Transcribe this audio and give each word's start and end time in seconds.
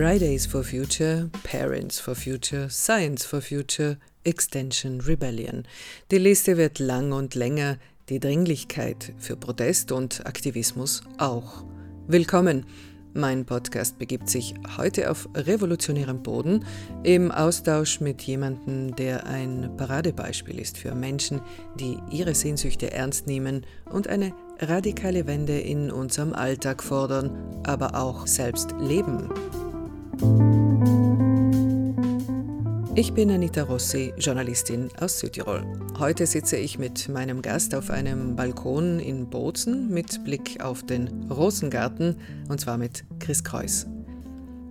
Fridays 0.00 0.46
for 0.46 0.64
Future, 0.64 1.28
Parents 1.42 2.00
for 2.00 2.14
Future, 2.14 2.70
Science 2.70 3.22
for 3.22 3.42
Future, 3.42 3.98
Extension 4.24 4.98
Rebellion. 5.02 5.66
Die 6.10 6.16
Liste 6.16 6.56
wird 6.56 6.78
lang 6.78 7.12
und 7.12 7.34
länger, 7.34 7.76
die 8.08 8.18
Dringlichkeit 8.18 9.12
für 9.18 9.36
Protest 9.36 9.92
und 9.92 10.24
Aktivismus 10.24 11.02
auch. 11.18 11.64
Willkommen! 12.08 12.64
Mein 13.12 13.44
Podcast 13.44 13.98
begibt 13.98 14.30
sich 14.30 14.54
heute 14.78 15.10
auf 15.10 15.28
revolutionärem 15.34 16.22
Boden 16.22 16.64
im 17.02 17.30
Austausch 17.30 18.00
mit 18.00 18.22
jemandem, 18.22 18.96
der 18.96 19.26
ein 19.26 19.70
Paradebeispiel 19.76 20.58
ist 20.58 20.78
für 20.78 20.94
Menschen, 20.94 21.42
die 21.78 21.98
ihre 22.10 22.34
Sehnsüchte 22.34 22.90
ernst 22.90 23.26
nehmen 23.26 23.66
und 23.90 24.08
eine 24.08 24.32
radikale 24.60 25.26
Wende 25.26 25.60
in 25.60 25.90
unserem 25.90 26.32
Alltag 26.32 26.82
fordern, 26.82 27.36
aber 27.64 27.94
auch 27.96 28.26
selbst 28.26 28.74
leben. 28.80 29.28
Ich 33.00 33.14
bin 33.14 33.30
Anita 33.30 33.62
Rossi, 33.62 34.12
Journalistin 34.18 34.90
aus 35.00 35.20
Südtirol. 35.20 35.62
Heute 35.98 36.26
sitze 36.26 36.56
ich 36.56 36.78
mit 36.78 37.08
meinem 37.08 37.40
Gast 37.40 37.74
auf 37.74 37.88
einem 37.88 38.36
Balkon 38.36 38.98
in 38.98 39.30
Bozen 39.30 39.88
mit 39.88 40.22
Blick 40.24 40.62
auf 40.62 40.84
den 40.84 41.30
Rosengarten 41.30 42.16
und 42.48 42.60
zwar 42.60 42.76
mit 42.76 43.04
Chris 43.18 43.42
Kreuz. 43.42 43.86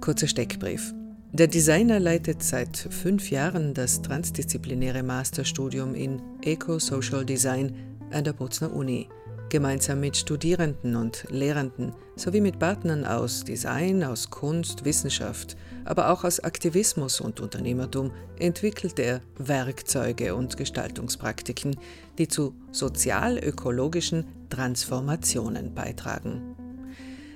Kurzer 0.02 0.28
Steckbrief. 0.28 0.94
Der 1.32 1.48
Designer 1.48 2.00
leitet 2.00 2.44
seit 2.44 2.78
fünf 2.78 3.32
Jahren 3.32 3.74
das 3.74 4.02
transdisziplinäre 4.02 5.02
Masterstudium 5.04 5.96
in 5.96 6.22
Eco-Social 6.44 7.26
Design 7.26 7.76
an 8.12 8.24
der 8.24 8.34
Bozner 8.34 8.74
Uni 8.74 9.08
gemeinsam 9.50 10.00
mit 10.00 10.16
Studierenden 10.16 10.96
und 10.96 11.26
Lehrenden 11.30 11.94
sowie 12.16 12.42
mit 12.42 12.60
Partnern 12.60 13.06
aus 13.06 13.44
Design, 13.44 14.04
aus 14.04 14.30
Kunst, 14.30 14.86
Wissenschaft, 14.86 15.58
aber 15.86 16.12
auch 16.12 16.24
aus 16.24 16.40
Aktivismus 16.40 17.20
und 17.20 17.40
Unternehmertum 17.40 18.12
entwickelt 18.38 19.00
er 19.00 19.22
Werkzeuge 19.38 20.36
und 20.36 20.58
Gestaltungspraktiken, 20.58 21.76
die 22.18 22.28
zu 22.28 22.54
sozial-ökologischen 22.72 24.26
Transformationen 24.50 25.74
beitragen. 25.74 26.56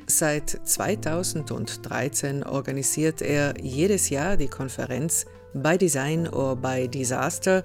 Seit 0.06 0.50
2013 0.64 2.44
organisiert 2.44 3.22
er 3.22 3.54
jedes 3.62 4.10
Jahr 4.10 4.38
die 4.38 4.50
Konferenz 4.50 5.26
By 5.54 5.78
Design 5.78 6.28
or 6.28 6.56
By 6.56 6.88
Disaster. 6.88 7.64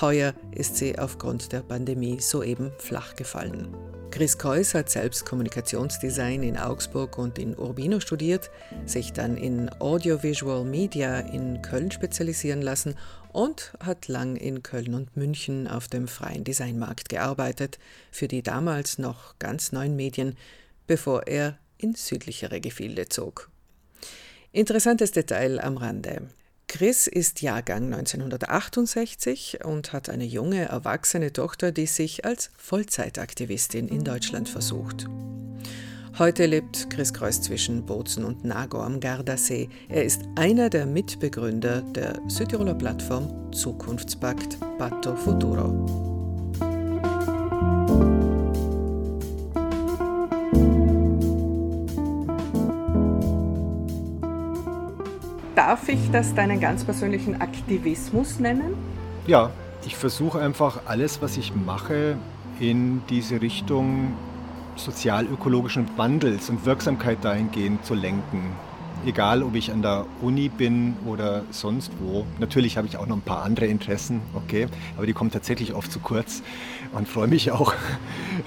Heuer 0.00 0.34
ist 0.52 0.76
sie 0.76 0.98
aufgrund 0.98 1.52
der 1.52 1.60
Pandemie 1.60 2.20
soeben 2.20 2.70
flach 2.78 3.16
gefallen. 3.16 3.68
Chris 4.10 4.38
Kreuz 4.38 4.74
hat 4.74 4.90
selbst 4.90 5.24
Kommunikationsdesign 5.24 6.42
in 6.42 6.56
Augsburg 6.56 7.16
und 7.16 7.38
in 7.38 7.56
Urbino 7.56 8.00
studiert, 8.00 8.50
sich 8.84 9.12
dann 9.12 9.36
in 9.36 9.70
Audiovisual 9.78 10.64
Media 10.64 11.20
in 11.20 11.62
Köln 11.62 11.92
spezialisieren 11.92 12.60
lassen 12.60 12.96
und 13.32 13.72
hat 13.78 14.08
lang 14.08 14.36
in 14.36 14.62
Köln 14.62 14.94
und 14.94 15.16
München 15.16 15.68
auf 15.68 15.86
dem 15.86 16.08
freien 16.08 16.42
Designmarkt 16.42 17.08
gearbeitet, 17.08 17.78
für 18.10 18.26
die 18.26 18.42
damals 18.42 18.98
noch 18.98 19.38
ganz 19.38 19.70
neuen 19.70 19.94
Medien, 19.94 20.36
bevor 20.88 21.28
er 21.28 21.56
in 21.78 21.94
südlichere 21.94 22.60
Gefilde 22.60 23.08
zog. 23.08 23.48
Interessantes 24.52 25.12
Detail 25.12 25.60
am 25.60 25.76
Rande. 25.76 26.22
Chris 26.70 27.08
ist 27.08 27.42
Jahrgang 27.42 27.92
1968 27.92 29.64
und 29.64 29.92
hat 29.92 30.08
eine 30.08 30.24
junge, 30.24 30.66
erwachsene 30.66 31.32
Tochter, 31.32 31.72
die 31.72 31.86
sich 31.86 32.24
als 32.24 32.52
Vollzeitaktivistin 32.58 33.88
in 33.88 34.04
Deutschland 34.04 34.48
versucht. 34.48 35.06
Heute 36.16 36.46
lebt 36.46 36.88
Chris 36.88 37.12
Kreuz 37.12 37.40
zwischen 37.40 37.84
Bozen 37.86 38.24
und 38.24 38.44
Nago 38.44 38.80
am 38.80 39.00
Gardasee. 39.00 39.68
Er 39.88 40.04
ist 40.04 40.22
einer 40.36 40.70
der 40.70 40.86
Mitbegründer 40.86 41.82
der 41.82 42.20
Südtiroler 42.28 42.74
Plattform 42.74 43.52
Zukunftspakt 43.52 44.56
Patto 44.78 45.16
Futuro. 45.16 46.19
Darf 55.60 55.90
ich 55.90 56.10
das 56.10 56.34
deinen 56.34 56.58
ganz 56.58 56.84
persönlichen 56.84 57.42
Aktivismus 57.42 58.40
nennen? 58.40 58.72
Ja, 59.26 59.50
ich 59.84 59.94
versuche 59.94 60.40
einfach 60.40 60.80
alles, 60.86 61.20
was 61.20 61.36
ich 61.36 61.54
mache, 61.54 62.16
in 62.58 63.02
diese 63.10 63.42
Richtung 63.42 64.14
sozial-ökologischen 64.76 65.86
Wandels 65.98 66.48
und 66.48 66.64
Wirksamkeit 66.64 67.18
dahingehend 67.20 67.84
zu 67.84 67.92
lenken. 67.92 68.54
Egal, 69.04 69.42
ob 69.42 69.54
ich 69.54 69.70
an 69.70 69.82
der 69.82 70.06
Uni 70.22 70.48
bin 70.48 70.96
oder 71.04 71.42
sonst 71.50 71.92
wo. 72.00 72.24
Natürlich 72.38 72.78
habe 72.78 72.86
ich 72.86 72.96
auch 72.96 73.06
noch 73.06 73.16
ein 73.16 73.20
paar 73.20 73.42
andere 73.42 73.66
Interessen, 73.66 74.22
okay, 74.32 74.66
aber 74.96 75.04
die 75.04 75.12
kommen 75.12 75.30
tatsächlich 75.30 75.74
oft 75.74 75.92
zu 75.92 75.98
kurz 75.98 76.42
und 76.92 77.06
freue 77.06 77.28
mich 77.28 77.52
auch 77.52 77.74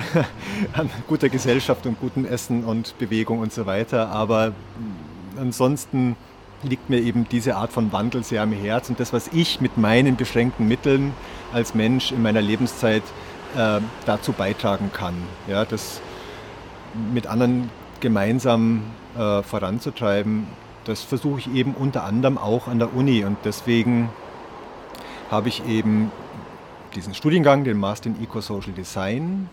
an 0.74 0.90
guter 1.08 1.30
Gesellschaft 1.30 1.86
und 1.86 2.00
gutem 2.00 2.26
Essen 2.26 2.64
und 2.64 2.98
Bewegung 2.98 3.38
und 3.38 3.54
so 3.54 3.68
weiter. 3.68 4.10
Aber 4.10 4.54
ansonsten 5.38 6.16
liegt 6.64 6.90
mir 6.90 7.00
eben 7.00 7.28
diese 7.30 7.56
Art 7.56 7.72
von 7.72 7.92
Wandel 7.92 8.24
sehr 8.24 8.42
am 8.42 8.52
Herz 8.52 8.90
und 8.90 9.00
das, 9.00 9.14
was 9.14 9.30
ich 9.34 9.62
mit 9.62 9.78
meinen 9.78 10.16
beschränkten 10.16 10.68
Mitteln 10.68 11.14
als 11.52 11.76
Mensch 11.76 12.12
in 12.12 12.22
meiner 12.22 12.42
Lebenszeit 12.42 13.04
äh, 13.56 13.80
dazu 14.06 14.32
beitragen 14.32 14.92
kann. 14.94 15.16
Ja, 15.48 15.66
das 15.66 16.02
mit 17.14 17.28
anderen 17.28 17.70
gemeinsam 18.00 18.84
äh, 19.18 19.42
voranzutreiben, 19.44 20.48
das 20.86 21.02
versuche 21.02 21.40
ich 21.40 21.54
eben 21.54 21.74
unter 21.74 22.04
anderem 22.04 22.38
auch 22.38 22.68
an 22.68 22.80
der 22.80 22.94
Uni 22.96 23.24
und 23.24 23.38
deswegen 23.46 24.10
habe 25.32 25.50
ich 25.50 25.66
eben 25.68 26.12
diesen 26.96 27.14
Studiengang, 27.14 27.64
den 27.64 27.78
Master 27.78 28.08
in 28.10 28.22
Eco-Social 28.22 28.74
Design, 28.74 29.50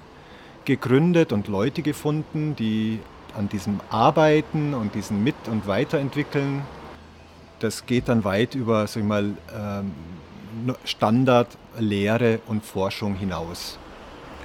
gegründet 0.65 1.33
und 1.33 1.49
Leute 1.49 1.83
gefunden, 1.83 2.55
die 2.57 2.99
an 3.37 3.49
diesem 3.49 3.81
arbeiten 3.91 4.75
und 4.75 4.95
diesen 4.95 5.23
mit- 5.23 5.49
und 5.49 5.67
weiterentwickeln 5.67 6.63
das 7.61 7.87
geht 7.87 8.09
dann 8.09 8.25
weit 8.25 8.55
über 8.55 8.87
sag 8.87 9.03
ich 9.03 9.09
mal, 9.09 9.33
ähm, 9.55 9.93
Standard, 10.85 11.49
Lehre 11.79 12.41
und 12.47 12.65
Forschung 12.65 13.15
hinaus. 13.15 13.79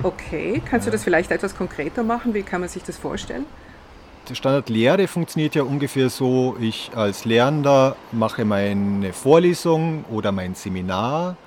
Okay, 0.03 0.61
kannst 0.69 0.87
du 0.87 0.91
das 0.91 1.03
vielleicht 1.03 1.31
etwas 1.31 1.55
konkreter 1.55 2.03
machen? 2.03 2.33
Wie 2.33 2.43
kann 2.43 2.61
man 2.61 2.69
sich 2.69 2.83
das 2.83 2.97
vorstellen? 2.97 3.45
Die 4.29 4.35
Standardlehre 4.35 5.07
funktioniert 5.07 5.55
ja 5.55 5.63
ungefähr 5.63 6.09
so, 6.09 6.57
ich 6.59 6.91
als 6.95 7.25
Lernender 7.25 7.95
mache 8.11 8.43
meine 8.43 9.13
Vorlesung 9.13 10.03
oder 10.05 10.31
mein 10.31 10.55
Seminar 10.55 11.37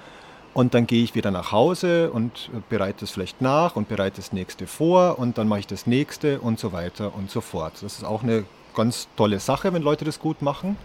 und 0.54 0.74
dann 0.74 0.86
gehe 0.86 1.02
ich 1.02 1.14
wieder 1.14 1.30
nach 1.30 1.52
Hause 1.52 2.10
und 2.10 2.50
bereite 2.68 3.04
es 3.04 3.10
vielleicht 3.10 3.42
nach 3.42 3.76
und 3.76 3.88
bereite 3.88 4.16
das 4.16 4.32
nächste 4.32 4.66
vor 4.66 5.18
und 5.18 5.38
dann 5.38 5.48
mache 5.48 5.60
ich 5.60 5.66
das 5.66 5.86
nächste 5.86 6.40
und 6.40 6.58
so 6.58 6.72
weiter 6.72 7.14
und 7.14 7.30
so 7.30 7.40
fort. 7.40 7.74
Das 7.82 7.94
ist 7.94 8.04
auch 8.04 8.22
eine 8.22 8.44
ganz 8.74 9.08
tolle 9.16 9.40
Sache, 9.40 9.72
wenn 9.72 9.82
Leute 9.82 10.04
das 10.04 10.20
gut 10.20 10.40
machen. 10.40 10.76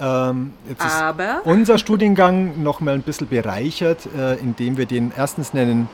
Ähm, 0.00 0.54
Aber 0.80 1.42
unser 1.44 1.78
Studiengang 1.78 2.62
noch 2.62 2.80
mal 2.80 2.94
ein 2.94 3.02
bisschen 3.02 3.28
bereichert, 3.28 4.08
äh, 4.16 4.34
indem 4.36 4.76
wir 4.76 4.86
den 4.86 5.12
erstens 5.16 5.54
nennen 5.54 5.88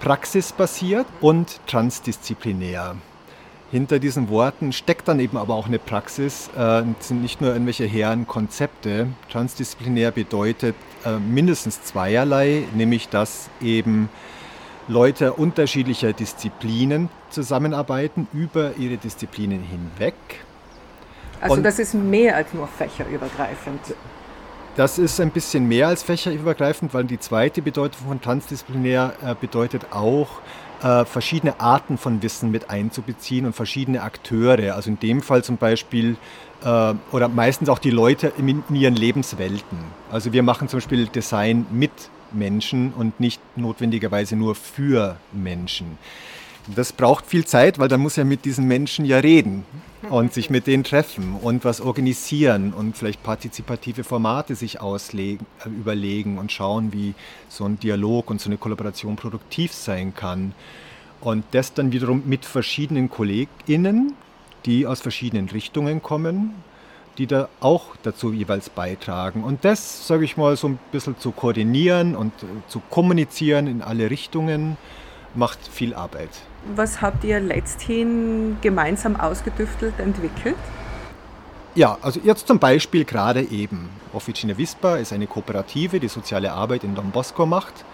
praxisbasiert 0.00 1.06
und 1.20 1.60
transdisziplinär. 1.66 2.96
Hinter 3.70 3.98
diesen 3.98 4.28
Worten 4.28 4.72
steckt 4.72 5.08
dann 5.08 5.18
eben 5.18 5.36
aber 5.38 5.54
auch 5.54 5.66
eine 5.66 5.78
Praxis, 5.78 6.50
äh, 6.56 6.82
sind 7.00 7.22
nicht 7.22 7.40
nur 7.40 7.52
irgendwelche 7.52 7.84
hehren 7.84 8.26
Konzepte. 8.26 9.06
Transdisziplinär 9.30 10.10
bedeutet 10.10 10.74
äh, 11.04 11.18
mindestens 11.18 11.82
zweierlei, 11.82 12.64
nämlich 12.74 13.08
dass 13.08 13.48
eben 13.62 14.08
Leute 14.88 15.32
unterschiedlicher 15.32 16.12
Disziplinen 16.12 17.08
zusammenarbeiten 17.30 18.28
über 18.32 18.76
ihre 18.76 18.98
Disziplinen 18.98 19.62
hinweg 19.62 20.14
also 21.42 21.56
und 21.56 21.64
das 21.64 21.78
ist 21.80 21.94
mehr 21.94 22.36
als 22.36 22.54
nur 22.54 22.68
fächerübergreifend. 22.68 23.80
Das 24.76 24.98
ist 24.98 25.20
ein 25.20 25.30
bisschen 25.30 25.68
mehr 25.68 25.88
als 25.88 26.02
fächerübergreifend, 26.02 26.94
weil 26.94 27.04
die 27.04 27.18
zweite 27.18 27.60
Bedeutung 27.60 28.06
von 28.06 28.20
transdisziplinär 28.22 29.12
äh, 29.22 29.34
bedeutet 29.38 29.86
auch, 29.90 30.28
äh, 30.82 31.04
verschiedene 31.04 31.60
Arten 31.60 31.98
von 31.98 32.22
Wissen 32.22 32.50
mit 32.50 32.70
einzubeziehen 32.70 33.44
und 33.44 33.54
verschiedene 33.54 34.02
Akteure. 34.02 34.74
Also 34.74 34.90
in 34.90 35.00
dem 35.00 35.20
Fall 35.20 35.44
zum 35.44 35.56
Beispiel 35.56 36.16
äh, 36.64 36.94
oder 37.10 37.28
meistens 37.28 37.68
auch 37.68 37.80
die 37.80 37.90
Leute 37.90 38.32
in, 38.38 38.62
in 38.68 38.76
ihren 38.76 38.96
Lebenswelten. 38.96 39.78
Also 40.10 40.32
wir 40.32 40.42
machen 40.42 40.68
zum 40.68 40.78
Beispiel 40.78 41.06
Design 41.06 41.66
mit 41.70 41.90
Menschen 42.30 42.92
und 42.96 43.18
nicht 43.20 43.40
notwendigerweise 43.56 44.36
nur 44.36 44.54
für 44.54 45.16
Menschen. 45.32 45.98
Das 46.74 46.92
braucht 46.92 47.26
viel 47.26 47.44
Zeit, 47.44 47.80
weil 47.80 47.88
dann 47.88 48.00
muss 48.00 48.16
er 48.16 48.24
mit 48.24 48.44
diesen 48.44 48.68
Menschen 48.68 49.04
ja 49.04 49.18
reden 49.18 49.66
und 50.10 50.32
sich 50.32 50.50
mit 50.50 50.66
denen 50.66 50.84
treffen 50.84 51.36
und 51.40 51.64
was 51.64 51.80
organisieren 51.80 52.72
und 52.72 52.96
vielleicht 52.96 53.22
partizipative 53.22 54.04
Formate 54.04 54.54
sich 54.54 54.80
auslegen, 54.80 55.46
äh, 55.64 55.68
überlegen 55.68 56.38
und 56.38 56.50
schauen, 56.50 56.92
wie 56.92 57.14
so 57.48 57.64
ein 57.64 57.78
Dialog 57.78 58.30
und 58.30 58.40
so 58.40 58.48
eine 58.48 58.58
Kollaboration 58.58 59.16
produktiv 59.16 59.72
sein 59.72 60.14
kann. 60.14 60.54
Und 61.20 61.44
das 61.52 61.72
dann 61.72 61.92
wiederum 61.92 62.22
mit 62.26 62.44
verschiedenen 62.44 63.08
KollegInnen, 63.08 64.14
die 64.66 64.86
aus 64.86 65.00
verschiedenen 65.00 65.48
Richtungen 65.48 66.02
kommen. 66.02 66.54
die 67.18 67.26
da 67.26 67.48
auch 67.60 67.94
dazu 68.02 68.32
jeweils 68.32 68.70
beitragen. 68.70 69.44
Und 69.44 69.66
das, 69.66 70.06
sage 70.06 70.24
ich 70.24 70.38
mal, 70.38 70.56
so 70.56 70.68
ein 70.68 70.78
bisschen 70.92 71.18
zu 71.18 71.30
koordinieren 71.30 72.16
und 72.16 72.32
äh, 72.42 72.46
zu 72.68 72.80
kommunizieren 72.88 73.66
in 73.66 73.82
alle 73.82 74.08
Richtungen, 74.08 74.78
macht 75.34 75.58
viel 75.68 75.92
Arbeit. 75.94 76.30
Was 76.76 77.00
habt 77.02 77.24
ihr 77.24 77.40
letzthin 77.40 78.56
gemeinsam 78.60 79.16
ausgetüftelt, 79.16 79.98
entwickelt? 79.98 80.56
Ja, 81.74 81.98
also 82.02 82.20
jetzt 82.22 82.46
zum 82.46 82.58
Beispiel 82.58 83.04
gerade 83.04 83.42
eben. 83.42 83.88
Officina 84.12 84.56
Vispa 84.56 84.96
ist 84.96 85.12
eine 85.12 85.26
Kooperative, 85.26 86.00
die 86.00 86.08
soziale 86.08 86.52
Arbeit 86.52 86.84
in 86.84 86.94
Don 86.94 87.10
Bosco 87.10 87.46
macht, 87.46 87.84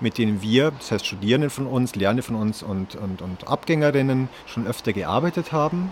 mit 0.00 0.18
denen 0.18 0.40
wir, 0.40 0.70
das 0.72 0.90
heißt 0.90 1.06
Studierende 1.06 1.50
von 1.50 1.66
uns, 1.66 1.94
Lernende 1.94 2.22
von 2.22 2.36
uns 2.36 2.62
und, 2.62 2.94
und, 2.94 3.22
und 3.22 3.46
Abgängerinnen 3.46 4.28
schon 4.46 4.66
öfter 4.66 4.92
gearbeitet 4.92 5.52
haben 5.52 5.90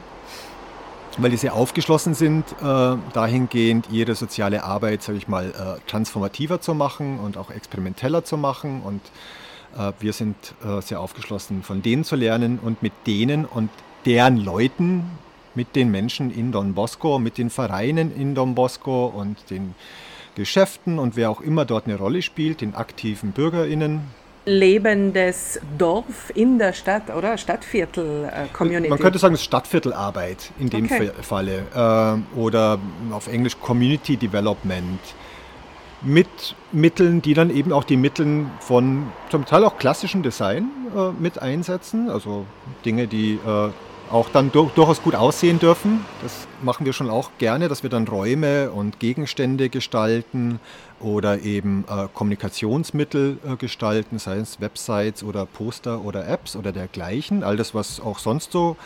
weil 1.19 1.31
die 1.31 1.37
sehr 1.37 1.55
aufgeschlossen 1.55 2.15
sind, 2.15 2.45
äh, 2.63 2.97
dahingehend 3.13 3.89
ihre 3.91 4.15
soziale 4.15 4.65
Arbeit, 4.65 5.03
sage 5.03 5.19
ich 5.19 5.29
mal, 5.29 5.47
äh, 5.51 5.91
transformativer 5.91 6.61
zu 6.61 6.75
machen 6.75 7.19
und 7.21 7.37
auch 7.37 7.51
experimenteller 7.51 8.25
zu 8.25 8.37
machen. 8.37 8.83
Und 8.83 9.01
wir 10.01 10.13
sind 10.13 10.37
äh, 10.65 10.81
sehr 10.81 11.01
aufgeschlossen, 11.01 11.63
von 11.63 11.83
denen 11.83 12.05
zu 12.05 12.17
lernen 12.17 12.59
und 12.63 12.83
mit 12.83 12.93
denen 13.07 13.45
und 13.45 13.71
deren 14.05 14.37
Leuten, 14.37 15.05
mit 15.55 15.75
den 15.75 15.91
Menschen 15.91 16.31
in 16.31 16.53
Don 16.53 16.75
Bosco, 16.75 17.19
mit 17.19 17.39
den 17.39 17.51
Vereinen 17.51 18.15
in 18.15 18.35
Don 18.35 18.55
Bosco 18.55 19.07
und 19.07 19.51
den 19.51 19.75
Geschäften 20.35 20.99
und 20.99 21.17
wer 21.17 21.31
auch 21.31 21.41
immer 21.41 21.65
dort 21.65 21.87
eine 21.87 21.97
Rolle 21.97 22.23
spielt, 22.23 22.61
den 22.61 22.75
aktiven 22.75 23.33
BürgerInnen, 23.33 24.03
lebendes 24.47 25.61
Dorf 25.77 26.31
in 26.35 26.59
der 26.59 26.73
Stadt, 26.73 27.15
oder? 27.15 27.37
Stadtviertel-Community. 27.37 28.89
Man 28.89 28.99
könnte 28.99 29.19
sagen, 29.19 29.35
es 29.35 29.41
ist 29.41 29.47
Stadtviertelarbeit 29.47 30.53
in 30.59 30.71
dem 30.71 30.85
okay. 30.87 31.11
Falle. 31.21 31.67
Äh, 31.75 32.39
oder 32.39 32.79
auf 33.11 33.27
Englisch 33.27 33.59
Community 33.61 34.17
Development. 34.17 35.01
Mit 36.03 36.55
Mitteln, 36.73 37.23
die 37.23 37.35
dann 37.35 37.51
eben 37.51 37.73
auch 37.73 37.85
die 37.85 37.97
Mittel 37.97 38.47
von 38.61 39.07
zum 39.31 39.45
Teil 39.47 39.65
auch 39.65 39.79
klassischem 39.79 40.23
Design 40.23 40.69
äh, 40.95 41.11
mit 41.21 41.41
einsetzen. 41.41 42.11
Also 42.11 42.47
Dinge, 42.85 43.07
die 43.07 43.35
äh, 43.35 43.71
auch 44.11 44.29
dann 44.29 44.53
durch, 44.53 44.73
durchaus 44.73 45.03
gut 45.03 45.15
aussehen 45.15 45.59
dürfen. 45.59 46.05
Das 46.23 46.47
machen 46.63 46.87
wir 46.87 46.93
schon 46.93 47.11
auch 47.11 47.31
gerne, 47.39 47.69
dass 47.69 47.83
wir 47.83 47.91
dann 47.91 48.07
Räume 48.07 48.71
und 48.71 49.01
Gegenstände 49.01 49.69
gestalten 49.69 50.61
oder 51.01 51.41
eben 51.41 51.85
äh, 51.89 52.09
Kommunikationsmittel 52.13 53.39
äh, 53.45 53.57
gestalten, 53.57 54.19
sei 54.19 54.37
es 54.37 54.61
Websites 54.61 55.23
oder 55.23 55.47
Poster 55.47 56.03
oder 56.03 56.27
Apps 56.29 56.57
oder 56.57 56.73
dergleichen. 56.73 57.43
All 57.43 57.57
das, 57.57 57.75
was 57.75 58.01
auch 58.01 58.19
sonst 58.19 58.53
so 58.53 58.77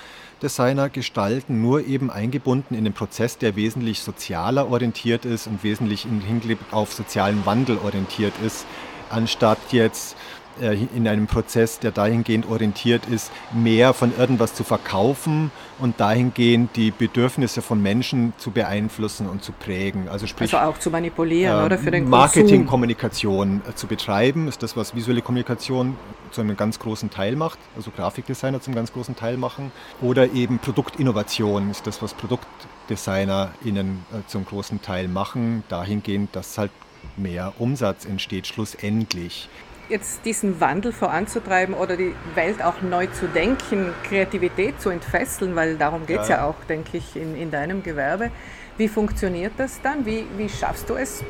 Designer 0.43 0.89
gestalten, 0.89 1.61
nur 1.61 1.87
eben 1.87 2.11
eingebunden 2.11 2.75
in 2.75 2.85
den 2.85 2.93
Prozess, 2.93 3.39
der 3.39 3.57
wesentlich 3.57 4.01
sozialer 4.01 4.71
orientiert 4.71 5.25
ist 5.25 5.47
und 5.47 5.63
wesentlich 5.63 6.05
im 6.05 6.21
Hinblick 6.21 6.59
auf 6.71 6.93
sozialen 6.93 7.45
Wandel 7.47 7.79
orientiert 7.79 8.35
ist, 8.45 8.67
anstatt 9.11 9.59
jetzt 9.71 10.17
äh, 10.61 10.77
in 10.95 11.09
einem 11.09 11.27
Prozess, 11.27 11.79
der 11.79 11.91
dahingehend 11.91 12.49
orientiert 12.49 13.07
ist, 13.07 13.31
mehr 13.53 13.95
von 13.95 14.17
irgendwas 14.17 14.55
zu 14.55 14.65
verkaufen 14.65 15.51
und 15.79 16.01
dahingehend 16.01 16.77
die 16.77 16.91
Bedürfnisse 16.91 17.63
von 17.63 17.83
Menschen 17.83 18.33
zu 18.39 18.51
beeinflussen 18.51 19.29
und 19.29 19.43
zu 19.43 19.53
prägen. 19.53 20.09
Also, 20.09 20.27
sprich, 20.27 20.55
also 20.55 20.71
auch 20.71 20.79
zu 20.79 20.91
manipulieren 20.91 21.63
äh, 21.63 21.65
oder 21.65 21.79
für 21.79 21.91
den 21.91 22.09
Marketingkommunikation 22.09 23.63
äh, 23.69 23.75
zu 23.75 23.87
betreiben, 23.87 24.49
ist 24.49 24.63
das, 24.63 24.77
was 24.77 24.95
visuelle 24.95 25.23
Kommunikation 25.23 25.97
zu 26.31 26.41
einem 26.41 26.57
ganz 26.57 26.79
großen 26.79 27.11
Teil 27.11 27.37
macht, 27.37 27.59
also 27.77 27.91
Grafikdesigner 27.91 28.61
zum 28.61 28.75
ganz 28.75 28.93
großen 28.93 29.17
Teil 29.17 29.37
machen. 29.37 29.73
Oder 30.01 30.33
eben 30.33 30.59
Produktinnovation 30.59 31.71
ist 31.71 31.87
das, 31.87 32.03
was 32.03 32.15
ProduktdesignerInnen 32.15 34.05
äh, 34.13 34.27
zum 34.27 34.45
großen 34.45 34.83
Teil 34.83 35.09
machen, 35.09 35.65
dahingehend, 35.69 36.35
dass 36.37 36.59
halt 36.59 36.71
mehr 37.17 37.55
Umsatz 37.59 38.05
entsteht, 38.05 38.47
schlussendlich 38.47 39.49
jetzt 39.91 40.25
diesen 40.25 40.61
Wandel 40.61 40.93
voranzutreiben 40.93 41.75
oder 41.75 41.97
die 41.97 42.15
Welt 42.35 42.63
auch 42.63 42.81
neu 42.83 43.07
zu 43.09 43.27
denken, 43.27 43.93
Kreativität 44.09 44.81
zu 44.81 44.91
entfesseln, 44.91 45.57
weil 45.57 45.77
darum 45.77 46.07
geht 46.07 46.21
es 46.21 46.29
ja. 46.29 46.37
ja. 46.39 46.47
auch, 46.47 46.57
denke 46.69 46.97
ich, 46.97 47.17
in, 47.17 47.37
in 47.37 47.51
deinem 47.51 47.83
Gewerbe. 47.83 48.31
Wie 48.79 48.89
funktioniert 48.89 49.53
das 49.59 49.81
dann? 49.83 50.07
Wie, 50.07 50.25
wie 50.37 50.49
schaffst 50.49 50.89
du 50.89 50.95
es 50.95 51.23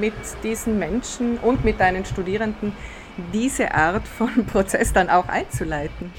mit 0.00 0.14
diesen 0.42 0.78
Menschen 0.78 1.38
und 1.38 1.64
mit 1.64 1.78
deinen 1.78 2.04
Studierenden, 2.04 2.72
diese 3.32 3.72
Art 3.74 4.08
von 4.08 4.46
Prozess 4.52 4.92
dann 4.92 5.08
auch 5.08 5.28
einzuleiten? 5.28 6.12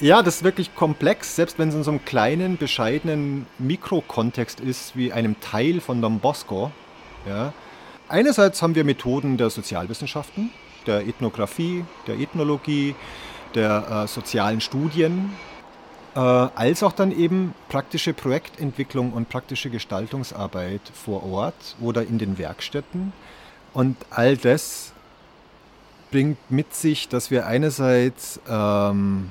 Ja, 0.00 0.22
das 0.22 0.36
ist 0.36 0.44
wirklich 0.44 0.74
komplex, 0.74 1.36
selbst 1.36 1.58
wenn 1.58 1.68
es 1.68 1.74
in 1.74 1.84
so 1.84 1.92
einem 1.92 2.04
kleinen, 2.04 2.56
bescheidenen 2.56 3.46
Mikrokontext 3.58 4.60
ist, 4.60 4.96
wie 4.96 5.12
einem 5.12 5.40
Teil 5.40 5.80
von 5.80 6.02
Don 6.02 6.18
Bosco. 6.18 6.72
Ja. 7.28 7.52
Einerseits 8.08 8.62
haben 8.62 8.74
wir 8.74 8.84
Methoden 8.84 9.36
der 9.36 9.48
Sozialwissenschaften, 9.48 10.50
der 10.86 11.06
Ethnographie, 11.06 11.84
der 12.06 12.18
Ethnologie, 12.18 12.94
der 13.54 14.04
äh, 14.04 14.08
sozialen 14.08 14.60
Studien, 14.60 15.32
äh, 16.14 16.18
als 16.18 16.82
auch 16.82 16.92
dann 16.92 17.12
eben 17.12 17.54
praktische 17.68 18.12
Projektentwicklung 18.12 19.12
und 19.12 19.28
praktische 19.28 19.70
Gestaltungsarbeit 19.70 20.82
vor 20.92 21.24
Ort 21.24 21.76
oder 21.80 22.02
in 22.02 22.18
den 22.18 22.38
Werkstätten. 22.38 23.12
Und 23.72 23.96
all 24.10 24.36
das 24.36 24.92
bringt 26.10 26.38
mit 26.50 26.74
sich, 26.74 27.08
dass 27.08 27.30
wir 27.30 27.46
einerseits 27.46 28.40
ähm, 28.48 29.30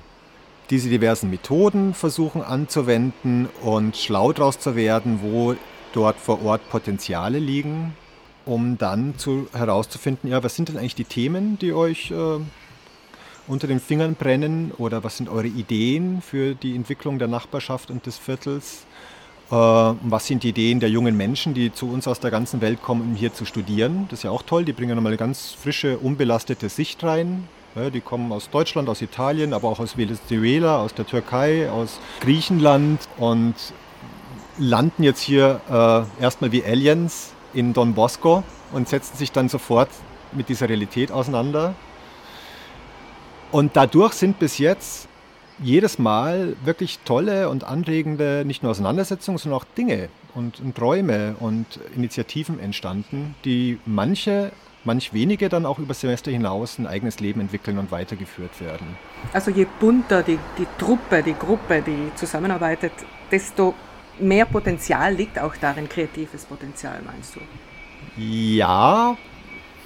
diese 0.71 0.89
diversen 0.89 1.29
Methoden 1.29 1.93
versuchen 1.93 2.41
anzuwenden 2.41 3.47
und 3.61 3.97
schlau 3.97 4.31
daraus 4.33 4.59
zu 4.59 4.75
werden, 4.75 5.19
wo 5.21 5.55
dort 5.93 6.17
vor 6.17 6.43
Ort 6.43 6.67
Potenziale 6.69 7.39
liegen, 7.39 7.93
um 8.45 8.77
dann 8.77 9.17
zu, 9.17 9.47
herauszufinden, 9.53 10.29
ja, 10.29 10.43
was 10.43 10.55
sind 10.55 10.69
denn 10.69 10.77
eigentlich 10.77 10.95
die 10.95 11.05
Themen, 11.05 11.57
die 11.59 11.73
euch 11.73 12.11
äh, 12.11 12.39
unter 13.47 13.67
den 13.67 13.79
Fingern 13.79 14.15
brennen 14.15 14.71
oder 14.77 15.03
was 15.03 15.17
sind 15.17 15.29
eure 15.29 15.47
Ideen 15.47 16.21
für 16.21 16.55
die 16.55 16.75
Entwicklung 16.75 17.19
der 17.19 17.27
Nachbarschaft 17.27 17.91
und 17.91 18.05
des 18.05 18.17
Viertels? 18.17 18.85
Äh, 19.51 19.55
was 19.55 20.27
sind 20.27 20.43
die 20.43 20.49
Ideen 20.49 20.79
der 20.79 20.89
jungen 20.89 21.17
Menschen, 21.17 21.53
die 21.53 21.73
zu 21.73 21.89
uns 21.89 22.07
aus 22.07 22.19
der 22.19 22.31
ganzen 22.31 22.61
Welt 22.61 22.81
kommen, 22.81 23.01
um 23.01 23.15
hier 23.15 23.33
zu 23.33 23.45
studieren? 23.45 24.07
Das 24.09 24.19
ist 24.19 24.23
ja 24.23 24.31
auch 24.31 24.43
toll, 24.43 24.65
die 24.65 24.73
bringen 24.73 24.95
nochmal 24.95 25.11
eine 25.11 25.17
ganz 25.17 25.51
frische, 25.51 25.97
unbelastete 25.97 26.69
Sicht 26.69 27.03
rein. 27.03 27.47
Ja, 27.75 27.89
die 27.89 28.01
kommen 28.01 28.31
aus 28.33 28.49
Deutschland, 28.49 28.89
aus 28.89 29.01
Italien, 29.01 29.53
aber 29.53 29.69
auch 29.69 29.79
aus 29.79 29.97
Venezuela, 29.97 30.81
aus 30.81 30.93
der 30.93 31.07
Türkei, 31.07 31.69
aus 31.69 31.99
Griechenland 32.19 32.99
und 33.17 33.55
landen 34.57 35.03
jetzt 35.03 35.21
hier 35.21 35.61
äh, 35.69 36.21
erstmal 36.21 36.51
wie 36.51 36.65
Aliens 36.65 37.30
in 37.53 37.73
Don 37.73 37.93
Bosco 37.93 38.43
und 38.71 38.87
setzen 38.87 39.17
sich 39.17 39.31
dann 39.31 39.49
sofort 39.49 39.89
mit 40.31 40.49
dieser 40.49 40.69
Realität 40.69 41.11
auseinander. 41.11 41.75
Und 43.51 43.75
dadurch 43.75 44.13
sind 44.13 44.39
bis 44.39 44.57
jetzt 44.57 45.07
jedes 45.59 45.99
Mal 45.99 46.55
wirklich 46.63 46.99
tolle 47.05 47.49
und 47.49 47.63
anregende, 47.63 48.43
nicht 48.45 48.63
nur 48.63 48.71
Auseinandersetzungen, 48.71 49.37
sondern 49.37 49.61
auch 49.61 49.65
Dinge 49.77 50.09
und, 50.33 50.59
und 50.59 50.75
Träume 50.75 51.35
und 51.39 51.65
Initiativen 51.95 52.59
entstanden, 52.59 53.35
die 53.45 53.79
manche 53.85 54.51
manch 54.83 55.13
wenige 55.13 55.49
dann 55.49 55.65
auch 55.65 55.79
über 55.79 55.93
Semester 55.93 56.31
hinaus 56.31 56.79
ein 56.79 56.87
eigenes 56.87 57.19
Leben 57.19 57.41
entwickeln 57.41 57.77
und 57.77 57.91
weitergeführt 57.91 58.59
werden. 58.59 58.97
Also 59.33 59.51
je 59.51 59.67
bunter 59.79 60.23
die, 60.23 60.39
die 60.57 60.65
Truppe, 60.77 61.21
die 61.23 61.33
Gruppe, 61.33 61.81
die 61.81 62.11
zusammenarbeitet, 62.15 62.93
desto 63.31 63.73
mehr 64.21 64.45
Potenzial 64.45 65.13
liegt 65.13 65.39
auch 65.39 65.55
darin, 65.57 65.89
kreatives 65.89 66.45
Potenzial, 66.45 67.01
meinst 67.05 67.35
du? 67.35 67.39
Ja, 68.21 69.17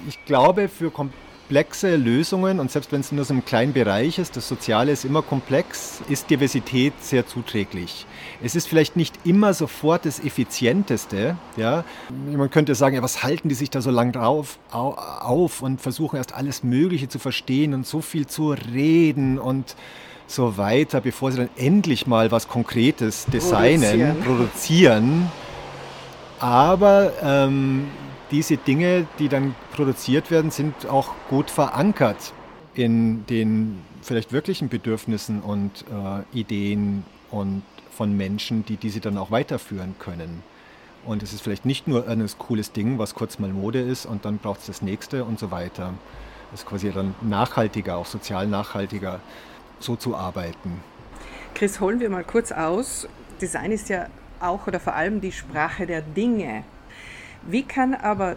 ich 0.08 0.24
glaube, 0.24 0.68
für 0.68 0.90
komplexe 0.90 1.94
Lösungen 1.96 2.58
und 2.58 2.70
selbst 2.70 2.90
wenn 2.90 3.00
es 3.00 3.12
nur 3.12 3.24
so 3.24 3.34
ein 3.34 3.44
kleinen 3.44 3.72
Bereich 3.72 4.18
ist, 4.18 4.36
das 4.36 4.48
Soziale 4.48 4.90
ist 4.90 5.04
immer 5.04 5.22
komplex, 5.22 6.00
ist 6.08 6.28
Diversität 6.28 6.92
sehr 7.00 7.26
zuträglich. 7.26 8.04
Es 8.42 8.56
ist 8.56 8.66
vielleicht 8.66 8.96
nicht 8.96 9.14
immer 9.24 9.54
sofort 9.54 10.06
das 10.06 10.18
Effizienteste. 10.18 11.36
Ja? 11.56 11.84
Man 12.10 12.50
könnte 12.50 12.74
sagen, 12.74 12.96
ja, 12.96 13.02
was 13.02 13.22
halten 13.22 13.48
die 13.48 13.54
sich 13.54 13.70
da 13.70 13.80
so 13.80 13.90
lange 13.90 14.12
drauf 14.12 14.58
auf 14.70 15.62
und 15.62 15.80
versuchen 15.80 16.16
erst 16.16 16.34
alles 16.34 16.64
Mögliche 16.64 17.08
zu 17.08 17.18
verstehen 17.18 17.74
und 17.74 17.86
so 17.86 18.00
viel 18.00 18.26
zu 18.26 18.50
reden 18.50 19.38
und 19.38 19.76
so 20.26 20.56
weiter, 20.56 21.00
bevor 21.00 21.32
sie 21.32 21.38
dann 21.38 21.50
endlich 21.56 22.06
mal 22.06 22.30
was 22.30 22.48
Konkretes 22.48 23.26
designen, 23.26 24.16
produzieren. 24.22 24.24
produzieren. 24.24 25.32
Aber 26.40 27.12
ähm, 27.22 27.86
diese 28.30 28.56
Dinge, 28.56 29.06
die 29.18 29.28
dann 29.28 29.54
produziert 29.72 30.30
werden, 30.30 30.50
sind 30.50 30.86
auch 30.86 31.14
gut 31.30 31.50
verankert 31.50 32.32
in 32.74 33.24
den 33.26 33.80
vielleicht 34.02 34.32
wirklichen 34.32 34.68
Bedürfnissen 34.68 35.40
und 35.40 35.84
äh, 35.90 36.38
Ideen 36.38 37.04
und 37.30 37.62
von 37.90 38.16
Menschen, 38.16 38.64
die 38.66 38.76
diese 38.76 39.00
dann 39.00 39.16
auch 39.16 39.30
weiterführen 39.30 39.94
können. 39.98 40.42
Und 41.04 41.22
es 41.22 41.32
ist 41.32 41.40
vielleicht 41.40 41.64
nicht 41.64 41.88
nur 41.88 42.08
ein 42.08 42.28
cooles 42.38 42.72
Ding, 42.72 42.98
was 42.98 43.14
kurz 43.14 43.38
mal 43.38 43.50
Mode 43.50 43.80
ist 43.80 44.06
und 44.06 44.24
dann 44.24 44.38
braucht 44.38 44.60
es 44.60 44.66
das 44.66 44.82
nächste 44.82 45.24
und 45.24 45.38
so 45.38 45.50
weiter. 45.50 45.94
Das 46.50 46.60
ist 46.60 46.66
quasi 46.66 46.90
dann 46.92 47.14
nachhaltiger, 47.22 47.96
auch 47.96 48.06
sozial 48.06 48.46
nachhaltiger 48.46 49.20
so 49.78 49.96
zu 49.96 50.16
arbeiten. 50.16 50.80
Chris, 51.54 51.80
holen 51.80 52.00
wir 52.00 52.10
mal 52.10 52.24
kurz 52.24 52.52
aus. 52.52 53.08
Design 53.40 53.72
ist 53.72 53.88
ja 53.88 54.06
auch 54.40 54.66
oder 54.66 54.80
vor 54.80 54.94
allem 54.94 55.20
die 55.20 55.32
Sprache 55.32 55.86
der 55.86 56.02
Dinge. 56.02 56.64
Wie 57.42 57.62
kann 57.62 57.94
aber 57.94 58.36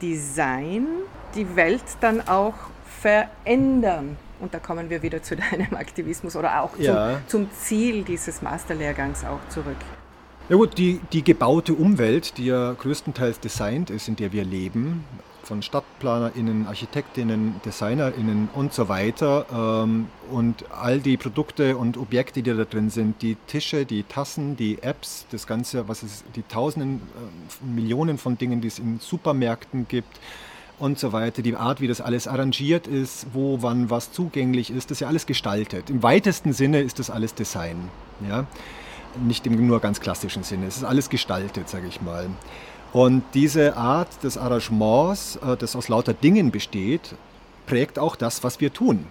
Design 0.00 0.86
die 1.34 1.56
Welt 1.56 1.82
dann 2.00 2.26
auch 2.28 2.54
verändern? 3.00 4.16
Und 4.40 4.54
da 4.54 4.58
kommen 4.58 4.90
wir 4.90 5.02
wieder 5.02 5.22
zu 5.22 5.36
deinem 5.50 5.74
Aktivismus 5.74 6.36
oder 6.36 6.62
auch 6.62 6.78
ja. 6.78 7.20
zum, 7.26 7.46
zum 7.46 7.58
Ziel 7.58 8.04
dieses 8.04 8.42
Masterlehrgangs 8.42 9.24
auch 9.24 9.40
zurück. 9.48 9.76
Ja 10.48 10.56
gut, 10.56 10.78
die, 10.78 11.00
die 11.12 11.22
gebaute 11.22 11.74
Umwelt, 11.74 12.36
die 12.36 12.46
ja 12.46 12.72
größtenteils 12.72 13.38
designt 13.38 13.88
ist, 13.88 14.08
in 14.08 14.16
der 14.16 14.32
wir 14.32 14.44
leben, 14.44 15.04
von 15.42 15.62
StadtplanerInnen, 15.62 16.66
ArchitektInnen, 16.66 17.60
DesignerInnen 17.64 18.48
und 18.54 18.72
so 18.72 18.88
weiter. 18.88 19.46
Ähm, 19.84 20.08
und 20.30 20.64
all 20.70 21.00
die 21.00 21.16
Produkte 21.16 21.76
und 21.76 21.96
Objekte, 21.96 22.42
die 22.42 22.54
da 22.54 22.64
drin 22.64 22.90
sind, 22.90 23.22
die 23.22 23.36
Tische, 23.46 23.84
die 23.84 24.02
Tassen, 24.02 24.56
die 24.56 24.82
Apps, 24.82 25.26
das 25.30 25.46
Ganze, 25.46 25.88
was 25.88 26.02
es, 26.02 26.24
die 26.36 26.42
Tausenden, 26.42 27.00
äh, 27.00 27.64
Millionen 27.64 28.18
von 28.18 28.38
Dingen, 28.38 28.60
die 28.60 28.68
es 28.68 28.78
in 28.78 28.98
Supermärkten 29.00 29.88
gibt 29.88 30.20
und 30.80 30.98
so 30.98 31.12
weiter, 31.12 31.42
die 31.42 31.54
Art, 31.54 31.80
wie 31.80 31.88
das 31.88 32.00
alles 32.00 32.26
arrangiert 32.26 32.86
ist, 32.86 33.26
wo, 33.32 33.58
wann, 33.60 33.90
was 33.90 34.12
zugänglich 34.12 34.70
ist, 34.70 34.90
das 34.90 34.96
ist 34.96 35.00
ja 35.00 35.08
alles 35.08 35.26
gestaltet. 35.26 35.90
Im 35.90 36.02
weitesten 36.02 36.52
Sinne 36.52 36.80
ist 36.80 36.98
das 36.98 37.10
alles 37.10 37.34
Design. 37.34 37.90
Ja? 38.26 38.46
Nicht 39.22 39.46
im 39.46 39.66
nur 39.66 39.80
ganz 39.80 40.00
klassischen 40.00 40.42
Sinne. 40.42 40.66
Es 40.66 40.78
ist 40.78 40.84
alles 40.84 41.10
gestaltet, 41.10 41.68
sage 41.68 41.86
ich 41.86 42.00
mal. 42.00 42.30
Und 42.92 43.22
diese 43.34 43.76
Art 43.76 44.22
des 44.24 44.36
Arrangements, 44.36 45.36
äh, 45.36 45.56
das 45.56 45.76
aus 45.76 45.88
lauter 45.88 46.14
Dingen 46.14 46.50
besteht, 46.50 47.14
prägt 47.66 47.98
auch 47.98 48.16
das, 48.16 48.42
was 48.42 48.60
wir 48.60 48.72
tun. 48.72 49.06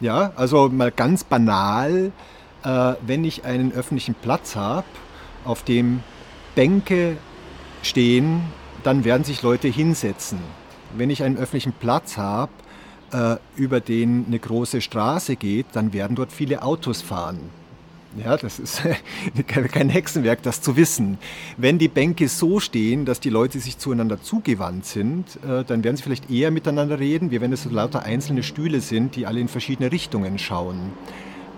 Ja, 0.00 0.32
also 0.36 0.68
mal 0.68 0.90
ganz 0.90 1.22
banal, 1.24 2.10
äh, 2.64 2.94
wenn 3.06 3.24
ich 3.24 3.44
einen 3.44 3.72
öffentlichen 3.72 4.14
Platz 4.14 4.56
habe, 4.56 4.86
auf 5.44 5.62
dem 5.62 6.02
Bänke 6.54 7.16
stehen, 7.82 8.42
dann 8.82 9.04
werden 9.04 9.24
sich 9.24 9.42
Leute 9.42 9.68
hinsetzen. 9.68 10.38
Wenn 10.96 11.10
ich 11.10 11.22
einen 11.22 11.36
öffentlichen 11.36 11.72
Platz 11.72 12.16
habe, 12.16 12.52
äh, 13.12 13.36
über 13.56 13.80
den 13.80 14.24
eine 14.26 14.38
große 14.38 14.80
Straße 14.80 15.36
geht, 15.36 15.66
dann 15.72 15.92
werden 15.92 16.16
dort 16.16 16.32
viele 16.32 16.62
Autos 16.62 17.02
fahren. 17.02 17.38
Ja, 18.16 18.36
das 18.36 18.58
ist 18.58 18.82
kein 19.46 19.88
Hexenwerk, 19.88 20.42
das 20.42 20.60
zu 20.60 20.76
wissen. 20.76 21.18
Wenn 21.56 21.78
die 21.78 21.88
Bänke 21.88 22.28
so 22.28 22.60
stehen, 22.60 23.06
dass 23.06 23.20
die 23.20 23.30
Leute 23.30 23.58
sich 23.58 23.78
zueinander 23.78 24.20
zugewandt 24.20 24.84
sind, 24.84 25.38
äh, 25.48 25.64
dann 25.64 25.82
werden 25.82 25.96
sie 25.96 26.02
vielleicht 26.02 26.30
eher 26.30 26.50
miteinander 26.50 26.98
reden, 26.98 27.30
wie 27.30 27.40
wenn 27.40 27.52
es 27.52 27.62
so 27.62 27.70
lauter 27.70 28.02
einzelne 28.02 28.42
Stühle 28.42 28.80
sind, 28.80 29.16
die 29.16 29.26
alle 29.26 29.40
in 29.40 29.48
verschiedene 29.48 29.90
Richtungen 29.90 30.38
schauen. 30.38 30.92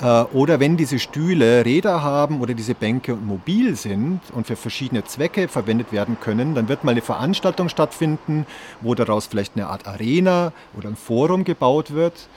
Äh, 0.01 0.23
oder 0.33 0.61
wenn 0.61 0.77
diese 0.77 0.99
Stühle 0.99 1.65
Räder 1.65 2.03
haben 2.03 2.41
oder 2.41 2.55
diese 2.55 2.75
Bänke 2.75 3.15
mobil 3.15 3.75
sind 3.75 4.21
und 4.33 4.47
für 4.47 4.57
verschiedene 4.57 5.05
Zwecke 5.05 5.49
verwendet 5.49 5.93
werden 5.93 6.19
können, 6.21 6.55
dann 6.55 6.69
wird 6.69 6.85
mal 6.85 6.93
eine 6.93 7.03
Veranstaltung 7.03 7.69
stattfinden, 7.69 8.47
wo 8.81 8.95
daraus 8.95 9.27
vielleicht 9.27 9.57
eine 9.57 9.67
Art 9.67 9.87
Arena 9.87 10.53
oder 10.77 10.89
ein 10.89 10.97
Forum 10.97 11.43
gebaut 11.45 11.93
wird. 11.93 12.29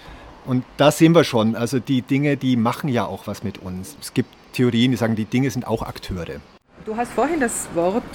Und 0.47 0.63
da 0.77 0.91
sehen 0.91 1.13
wir 1.13 1.25
schon, 1.25 1.55
also 1.57 1.79
die 1.79 2.01
Dinge, 2.01 2.37
die 2.37 2.55
machen 2.55 2.87
ja 2.87 3.05
auch 3.05 3.27
was 3.27 3.43
mit 3.43 3.57
uns. 3.57 3.97
Es 3.99 4.13
gibt 4.13 4.29
Theorien, 4.53 4.91
die 4.91 4.97
sagen, 4.97 5.15
die 5.15 5.25
Dinge 5.25 5.51
sind 5.51 5.67
auch 5.67 5.83
Akteure. 5.83 6.39
Du 6.85 6.95
hast 6.95 7.11
vorhin 7.11 7.41
das 7.41 7.67
Wort 7.75 8.05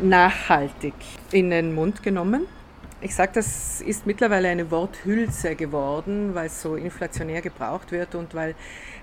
nachhaltig 0.00 0.94
in 1.32 1.50
den 1.50 1.74
Mund 1.74 2.04
genommen. 2.04 2.46
Ich 3.00 3.16
sage, 3.16 3.32
das 3.34 3.80
ist 3.80 4.06
mittlerweile 4.06 4.48
eine 4.48 4.70
Worthülse 4.70 5.56
geworden, 5.56 6.34
weil 6.34 6.46
es 6.46 6.62
so 6.62 6.76
inflationär 6.76 7.42
gebraucht 7.42 7.90
wird 7.90 8.14
und 8.14 8.34
weil 8.34 8.54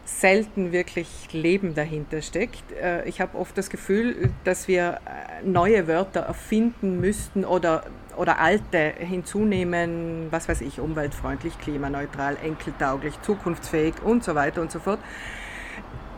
selten 0.06 0.72
wirklich 0.72 1.08
Leben 1.34 1.76
dahinter 1.76 2.22
steckt. 2.22 2.64
Äh, 2.82 3.08
ich 3.08 3.20
habe 3.20 3.38
oft 3.38 3.58
das 3.58 3.70
Gefühl, 3.70 4.32
dass 4.46 4.70
wir 4.70 5.00
äh, 5.06 5.46
neue 5.46 5.88
Wörter 5.88 6.22
erfinden 6.22 7.00
müssten 7.02 7.44
oder 7.44 7.84
oder 8.18 8.40
alte 8.40 8.94
hinzunehmen, 8.98 10.28
was 10.32 10.48
weiß 10.50 10.62
ich, 10.62 10.80
umweltfreundlich, 10.80 11.60
klimaneutral, 11.60 12.38
enkeltauglich, 12.44 13.22
zukunftsfähig 13.22 13.96
und 14.04 14.24
so 14.24 14.36
weiter 14.36 14.62
und 14.62 14.72
so 14.72 14.80
fort. 14.80 15.00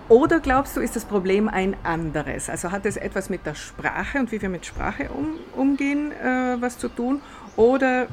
Oder 0.09 0.39
glaubst 0.39 0.77
du, 0.77 0.79
ist 0.79 0.95
das 0.95 1.03
Problem 1.03 1.49
ein 1.49 1.75
anderes? 1.83 2.49
Also 2.49 2.71
hat 2.71 2.85
es 2.85 2.95
etwas 2.95 3.29
mit 3.29 3.45
der 3.45 3.55
Sprache 3.55 4.19
und 4.19 4.31
wie 4.31 4.41
wir 4.41 4.47
mit 4.47 4.65
Sprache 4.65 5.09
um, 5.09 5.33
umgehen, 5.53 6.13
äh, 6.13 6.55
was 6.61 6.77
zu 6.77 6.87
tun? 6.87 7.21
Oder 7.57 8.07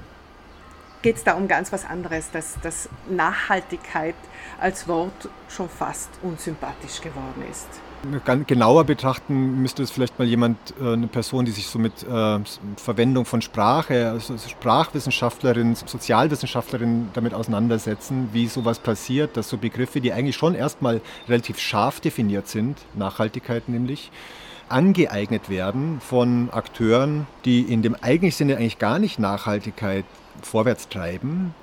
geht 1.02 1.16
es 1.16 1.24
da 1.24 1.34
um 1.34 1.46
ganz 1.46 1.72
was 1.72 1.84
anderes, 1.84 2.32
dass, 2.32 2.58
dass 2.62 2.88
Nachhaltigkeit 3.08 4.16
als 4.60 4.88
Wort 4.88 5.28
schon 5.48 5.68
fast 5.68 6.10
unsympathisch 6.22 7.00
geworden 7.00 7.44
ist? 7.48 7.68
Genauer 8.46 8.84
betrachten 8.84 9.62
müsste 9.62 9.82
es 9.82 9.90
vielleicht 9.90 10.18
mal 10.18 10.26
jemand, 10.26 10.58
äh, 10.80 10.92
eine 10.92 11.06
Person, 11.06 11.44
die 11.44 11.50
sich 11.50 11.66
so 11.66 11.78
mit 11.78 12.02
äh, 12.02 12.38
Verwendung 12.76 13.24
von 13.24 13.42
Sprache, 13.42 14.10
also 14.10 14.36
Sprachwissenschaftlerin, 14.36 15.74
Sozialwissenschaftlerin 15.74 17.10
damit 17.14 17.34
auseinandersetzen, 17.34 18.28
wie 18.32 18.46
sowas 18.46 18.78
passiert, 18.78 19.36
dass 19.36 19.48
so 19.48 19.56
Begriffe, 19.56 20.00
die 20.00 20.12
eigentlich 20.12 20.36
schon 20.36 20.54
erstmal 20.54 21.00
relativ 21.28 21.58
scharf 21.58 22.00
definiert 22.00 22.48
sind, 22.48 22.78
Nachhaltigkeit 22.94 23.68
nämlich, 23.68 24.10
angeeignet 24.68 25.48
werden 25.50 26.00
von 26.00 26.48
Akteuren, 26.50 27.26
die 27.44 27.60
in 27.60 27.82
dem 27.82 27.94
eigentlichen 27.94 28.48
Sinne 28.48 28.56
eigentlich 28.56 28.78
gar 28.78 28.98
nicht 28.98 29.18
Nachhaltigkeit 29.18 30.04
vorwärts 30.42 30.88
treiben, 30.88 31.54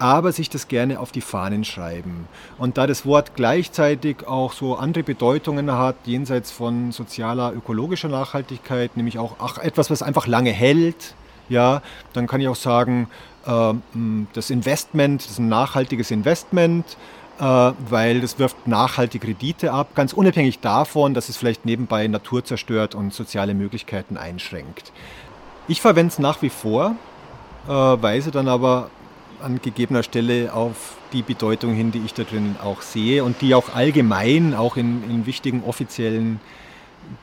aber 0.00 0.32
sich 0.32 0.48
das 0.48 0.66
gerne 0.66 0.98
auf 0.98 1.12
die 1.12 1.20
Fahnen 1.20 1.62
schreiben. 1.62 2.26
Und 2.58 2.78
da 2.78 2.86
das 2.86 3.04
Wort 3.04 3.36
gleichzeitig 3.36 4.26
auch 4.26 4.54
so 4.54 4.76
andere 4.76 5.04
Bedeutungen 5.04 5.70
hat, 5.70 5.96
jenseits 6.06 6.50
von 6.50 6.90
sozialer, 6.90 7.52
ökologischer 7.52 8.08
Nachhaltigkeit, 8.08 8.96
nämlich 8.96 9.18
auch 9.18 9.36
ach, 9.38 9.58
etwas, 9.58 9.90
was 9.90 10.02
einfach 10.02 10.26
lange 10.26 10.50
hält, 10.50 11.14
ja, 11.50 11.82
dann 12.14 12.26
kann 12.26 12.40
ich 12.40 12.48
auch 12.48 12.56
sagen, 12.56 13.08
äh, 13.46 13.74
das 14.32 14.48
Investment, 14.48 15.22
das 15.22 15.32
ist 15.32 15.38
ein 15.38 15.48
nachhaltiges 15.48 16.10
Investment, 16.10 16.96
äh, 17.38 17.44
weil 17.44 18.22
das 18.22 18.38
wirft 18.38 18.66
nachhaltig 18.66 19.22
Kredite 19.22 19.72
ab, 19.72 19.94
ganz 19.94 20.14
unabhängig 20.14 20.60
davon, 20.60 21.12
dass 21.12 21.28
es 21.28 21.36
vielleicht 21.36 21.66
nebenbei 21.66 22.06
Natur 22.06 22.42
zerstört 22.42 22.94
und 22.94 23.12
soziale 23.12 23.52
Möglichkeiten 23.52 24.16
einschränkt. 24.16 24.92
Ich 25.68 25.82
verwende 25.82 26.08
es 26.08 26.18
nach 26.18 26.40
wie 26.40 26.48
vor, 26.48 26.94
äh, 27.68 27.70
weise 27.70 28.30
dann 28.30 28.48
aber 28.48 28.88
an 29.42 29.60
gegebener 29.60 30.02
Stelle 30.02 30.52
auf 30.52 30.96
die 31.12 31.22
Bedeutung 31.22 31.74
hin, 31.74 31.92
die 31.92 32.00
ich 32.04 32.14
da 32.14 32.24
drin 32.24 32.56
auch 32.62 32.82
sehe 32.82 33.24
und 33.24 33.40
die 33.40 33.54
auch 33.54 33.74
allgemein, 33.74 34.54
auch 34.54 34.76
in, 34.76 35.02
in 35.10 35.26
wichtigen 35.26 35.62
offiziellen 35.64 36.40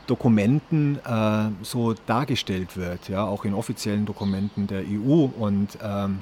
Dokumenten 0.08 1.00
äh, 1.06 1.50
so 1.64 1.94
dargestellt 2.06 2.76
wird, 2.76 3.10
ja, 3.10 3.26
auch 3.26 3.46
in 3.46 3.54
offiziellen 3.54 4.06
Dokumenten 4.06 4.68
der 4.68 4.82
EU. 4.82 5.28
Und 5.38 5.78
ähm, 5.84 6.22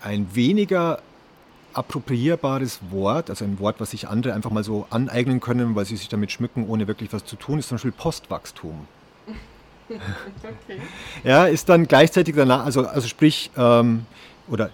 ein 0.00 0.34
weniger 0.34 1.00
appropriierbares 1.74 2.80
Wort, 2.90 3.30
also 3.30 3.44
ein 3.44 3.58
Wort, 3.60 3.76
was 3.78 3.90
sich 3.90 4.08
andere 4.08 4.34
einfach 4.34 4.50
mal 4.50 4.64
so 4.64 4.86
aneignen 4.90 5.40
können, 5.40 5.74
weil 5.74 5.84
sie 5.84 5.96
sich 5.96 6.08
damit 6.08 6.32
schmücken, 6.32 6.66
ohne 6.68 6.88
wirklich 6.88 7.12
was 7.12 7.24
zu 7.24 7.36
tun, 7.36 7.58
ist 7.58 7.68
zum 7.68 7.76
Beispiel 7.76 7.92
Postwachstum. 7.92 8.86
Okay. 9.90 10.80
Ja, 11.24 11.46
ist 11.46 11.68
dann 11.68 11.86
gleichzeitig 11.86 12.34
danach, 12.34 12.64
also, 12.64 12.86
also 12.86 13.08
sprich, 13.08 13.50
ähm, 13.56 14.06
oder 14.48 14.70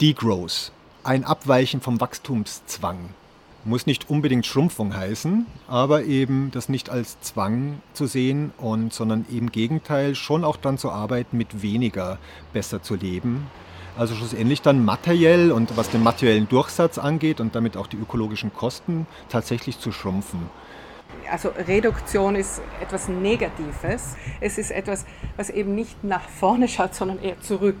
Degrowth, 0.00 0.72
ein 1.04 1.24
Abweichen 1.24 1.80
vom 1.80 2.00
Wachstumszwang. 2.00 3.10
Muss 3.64 3.86
nicht 3.86 4.08
unbedingt 4.08 4.46
Schrumpfung 4.46 4.96
heißen, 4.96 5.46
aber 5.66 6.04
eben 6.04 6.50
das 6.52 6.68
nicht 6.68 6.88
als 6.88 7.20
Zwang 7.20 7.80
zu 7.94 8.06
sehen 8.06 8.52
und 8.58 8.92
sondern 8.92 9.24
im 9.30 9.50
Gegenteil 9.50 10.14
schon 10.14 10.44
auch 10.44 10.56
dann 10.56 10.78
zu 10.78 10.90
arbeiten, 10.90 11.36
mit 11.36 11.62
weniger 11.62 12.18
besser 12.52 12.82
zu 12.82 12.94
leben. 12.94 13.48
Also 13.96 14.14
schlussendlich 14.14 14.62
dann 14.62 14.84
materiell 14.84 15.50
und 15.50 15.76
was 15.76 15.90
den 15.90 16.02
materiellen 16.02 16.48
Durchsatz 16.48 16.98
angeht 16.98 17.40
und 17.40 17.54
damit 17.54 17.76
auch 17.76 17.86
die 17.86 17.96
ökologischen 17.96 18.52
Kosten 18.52 19.06
tatsächlich 19.30 19.80
zu 19.80 19.90
schrumpfen. 19.90 20.50
Also 21.30 21.50
Reduktion 21.50 22.36
ist 22.36 22.60
etwas 22.80 23.08
Negatives. 23.08 24.14
Es 24.40 24.58
ist 24.58 24.70
etwas, 24.70 25.04
was 25.36 25.50
eben 25.50 25.74
nicht 25.74 26.04
nach 26.04 26.28
vorne 26.28 26.68
schaut, 26.68 26.94
sondern 26.94 27.20
eher 27.20 27.40
zurück. 27.40 27.76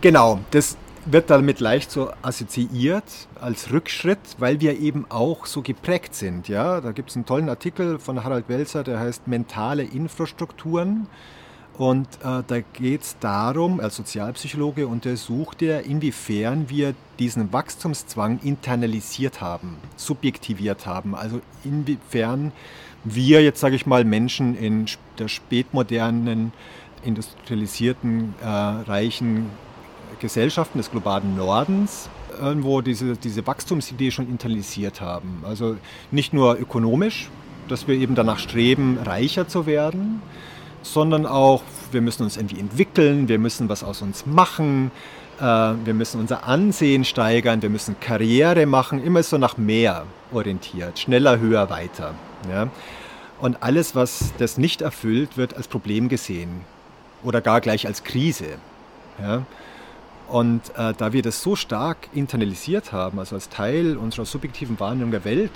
Genau, 0.00 0.40
das 0.50 0.76
wird 1.06 1.30
damit 1.30 1.60
leicht 1.60 1.90
so 1.90 2.10
assoziiert 2.22 3.28
als 3.40 3.70
Rückschritt, 3.70 4.18
weil 4.38 4.60
wir 4.60 4.78
eben 4.78 5.06
auch 5.08 5.46
so 5.46 5.62
geprägt 5.62 6.14
sind. 6.14 6.48
Ja? 6.48 6.80
Da 6.80 6.92
gibt 6.92 7.10
es 7.10 7.16
einen 7.16 7.26
tollen 7.26 7.48
Artikel 7.48 7.98
von 7.98 8.24
Harald 8.24 8.48
Welzer, 8.48 8.82
der 8.82 8.98
heißt 8.98 9.28
Mentale 9.28 9.84
Infrastrukturen. 9.84 11.06
Und 11.78 12.06
äh, 12.24 12.42
da 12.46 12.60
geht 12.72 13.02
es 13.02 13.18
darum, 13.18 13.80
als 13.80 13.96
Sozialpsychologe 13.96 14.86
untersucht 14.86 15.60
er, 15.60 15.84
inwiefern 15.84 16.70
wir 16.70 16.94
diesen 17.18 17.52
Wachstumszwang 17.52 18.40
internalisiert 18.42 19.40
haben, 19.42 19.76
subjektiviert 19.96 20.86
haben. 20.86 21.14
Also 21.14 21.40
inwiefern 21.64 22.52
wir 23.04 23.42
jetzt, 23.42 23.60
sage 23.60 23.76
ich 23.76 23.86
mal, 23.86 24.04
Menschen 24.04 24.56
in 24.56 24.86
der 25.18 25.28
spätmodernen, 25.28 26.52
industrialisierten, 27.04 28.34
äh, 28.42 28.46
reichen 28.46 29.50
Gesellschaften 30.20 30.78
des 30.78 30.90
globalen 30.90 31.36
Nordens 31.36 32.08
irgendwo 32.40 32.80
diese, 32.80 33.16
diese 33.16 33.46
Wachstumsidee 33.46 34.10
schon 34.10 34.28
internalisiert 34.28 35.00
haben. 35.00 35.42
Also 35.46 35.76
nicht 36.10 36.32
nur 36.32 36.58
ökonomisch, 36.58 37.28
dass 37.68 37.86
wir 37.86 37.96
eben 37.96 38.14
danach 38.14 38.38
streben, 38.38 38.98
reicher 39.04 39.48
zu 39.48 39.66
werden, 39.66 40.22
sondern 40.92 41.26
auch, 41.26 41.62
wir 41.92 42.00
müssen 42.00 42.22
uns 42.22 42.36
irgendwie 42.36 42.58
entwickeln, 42.58 43.28
wir 43.28 43.38
müssen 43.38 43.68
was 43.68 43.82
aus 43.82 44.02
uns 44.02 44.26
machen, 44.26 44.90
äh, 45.38 45.42
wir 45.42 45.94
müssen 45.94 46.20
unser 46.20 46.44
Ansehen 46.44 47.04
steigern, 47.04 47.62
wir 47.62 47.70
müssen 47.70 47.98
Karriere 48.00 48.66
machen, 48.66 49.02
immer 49.02 49.22
so 49.22 49.38
nach 49.38 49.56
mehr 49.56 50.04
orientiert, 50.32 50.98
schneller, 50.98 51.38
höher, 51.38 51.70
weiter. 51.70 52.14
Ja? 52.50 52.68
Und 53.40 53.62
alles, 53.62 53.94
was 53.94 54.32
das 54.38 54.58
nicht 54.58 54.82
erfüllt, 54.82 55.36
wird 55.36 55.56
als 55.56 55.68
Problem 55.68 56.08
gesehen 56.08 56.62
oder 57.22 57.40
gar 57.40 57.60
gleich 57.60 57.86
als 57.86 58.02
Krise. 58.04 58.58
Ja? 59.20 59.42
Und 60.28 60.62
äh, 60.76 60.92
da 60.96 61.12
wir 61.12 61.22
das 61.22 61.42
so 61.42 61.54
stark 61.54 62.08
internalisiert 62.12 62.92
haben, 62.92 63.18
also 63.18 63.36
als 63.36 63.48
Teil 63.48 63.96
unserer 63.96 64.24
subjektiven 64.24 64.80
Wahrnehmung 64.80 65.12
der 65.12 65.24
Welt 65.24 65.52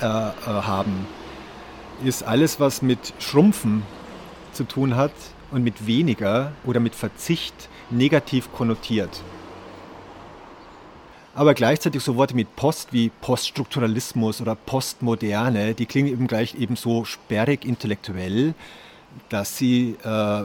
äh, 0.00 0.04
äh, 0.06 0.30
haben, 0.46 1.06
ist 2.04 2.22
alles, 2.22 2.60
was 2.60 2.82
mit 2.82 3.14
Schrumpfen 3.18 3.82
zu 4.52 4.64
tun 4.64 4.96
hat 4.96 5.12
und 5.50 5.62
mit 5.64 5.86
weniger 5.86 6.52
oder 6.64 6.80
mit 6.80 6.94
Verzicht 6.94 7.68
negativ 7.90 8.52
konnotiert. 8.52 9.22
Aber 11.34 11.54
gleichzeitig 11.54 12.02
so 12.02 12.16
Worte 12.16 12.34
mit 12.34 12.56
Post 12.56 12.92
wie 12.92 13.10
Poststrukturalismus 13.20 14.40
oder 14.40 14.56
Postmoderne, 14.56 15.74
die 15.74 15.86
klingen 15.86 16.08
eben 16.08 16.26
gleich 16.26 16.56
eben 16.56 16.74
so 16.74 17.04
sperrig 17.04 17.64
intellektuell, 17.64 18.54
dass 19.28 19.56
sie 19.56 19.96
äh, 20.04 20.42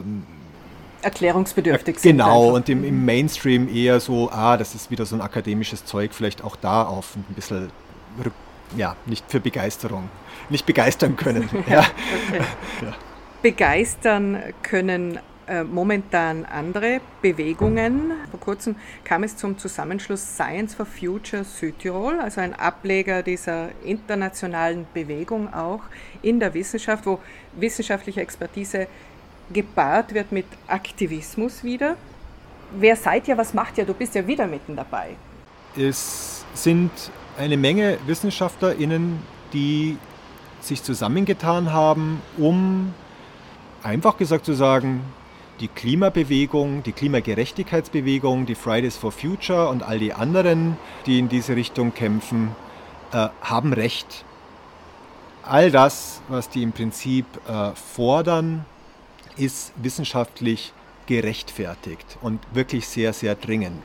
erklärungsbedürftig 1.01 2.00
sind. 2.00 2.12
Genau, 2.12 2.43
einfach. 2.43 2.55
und 2.57 2.69
im, 2.69 2.83
im, 2.83 3.05
Mainstream 3.05 3.67
eher 3.74 4.00
so, 4.00 4.29
ah, 4.31 4.55
das 4.55 4.75
ist 4.75 4.91
wieder 4.91 5.05
so 5.05 5.15
ein 5.15 5.22
akademisches 5.22 5.83
Zeug, 5.83 6.13
vielleicht 6.13 6.43
auch 6.43 6.55
da 6.55 6.83
auf 6.83 7.15
ein 7.15 7.33
bisschen, 7.33 7.72
ja, 8.75 8.96
nicht 9.06 9.25
für 9.30 9.39
Begeisterung, 9.39 10.10
nicht 10.50 10.65
begeistern 10.65 11.15
können. 11.15 11.50
ja. 11.70 11.80
Okay. 11.80 12.44
ja. 12.82 12.94
Begeistern 13.42 14.42
können 14.62 15.20
äh, 15.48 15.63
momentan 15.65 16.46
andere 16.46 17.01
Bewegungen. 17.22 18.13
Vor 18.32 18.39
kurzem 18.39 18.75
kam 19.03 19.24
es 19.24 19.36
zum 19.36 19.58
Zusammenschluss 19.58 20.36
Science 20.36 20.74
for 20.74 20.86
Future 20.86 21.44
Südtirol, 21.44 22.20
also 22.22 22.39
ein 22.39 22.53
Ableger 22.53 23.24
dieser 23.24 23.70
internationalen 23.84 24.86
Bewegung 24.94 25.53
auch 25.53 25.82
in 26.22 26.39
der 26.39 26.53
Wissenschaft, 26.53 27.06
wo 27.06 27.20
wissenschaftliche 27.53 28.22
Expertise 28.22 28.88
gepaart 29.51 30.13
wird 30.13 30.32
mit 30.32 30.46
Aktivismus 30.68 31.63
wieder. 31.63 31.98
Wer 32.72 32.96
seid 32.96 33.27
ihr, 33.27 33.38
was 33.38 33.53
macht 33.53 33.77
ihr? 33.77 33.86
Du 33.86 33.94
bist 33.94 34.15
ja 34.15 34.25
wieder 34.25 34.48
mitten 34.48 34.77
dabei. 34.77 35.10
Es 35.75 36.46
sind 36.53 36.92
eine 37.37 37.57
Menge 37.57 37.97
WissenschaftlerInnen, 38.05 39.19
die 39.53 39.97
sich 40.61 40.83
zusammengetan 40.83 41.73
haben, 41.73 42.21
um 42.37 42.93
einfach 43.81 44.17
gesagt 44.17 44.45
zu 44.45 44.53
sagen, 44.53 45.01
die 45.59 45.67
Klimabewegung, 45.67 46.83
die 46.83 46.93
Klimagerechtigkeitsbewegung, 46.93 48.45
die 48.45 48.55
Fridays 48.55 48.97
for 48.97 49.11
Future 49.11 49.69
und 49.69 49.83
all 49.83 49.99
die 49.99 50.13
anderen, 50.13 50.77
die 51.05 51.19
in 51.19 51.29
diese 51.29 51.55
Richtung 51.55 51.93
kämpfen, 51.93 52.55
äh, 53.11 53.27
haben 53.41 53.73
Recht. 53.73 54.25
All 55.43 55.71
das, 55.71 56.21
was 56.29 56.49
die 56.49 56.63
im 56.63 56.71
Prinzip 56.71 57.25
äh, 57.47 57.71
fordern, 57.75 58.65
ist 59.35 59.73
wissenschaftlich 59.75 60.73
gerechtfertigt 61.05 62.17
und 62.21 62.39
wirklich 62.53 62.87
sehr, 62.87 63.13
sehr 63.13 63.35
dringend. 63.35 63.83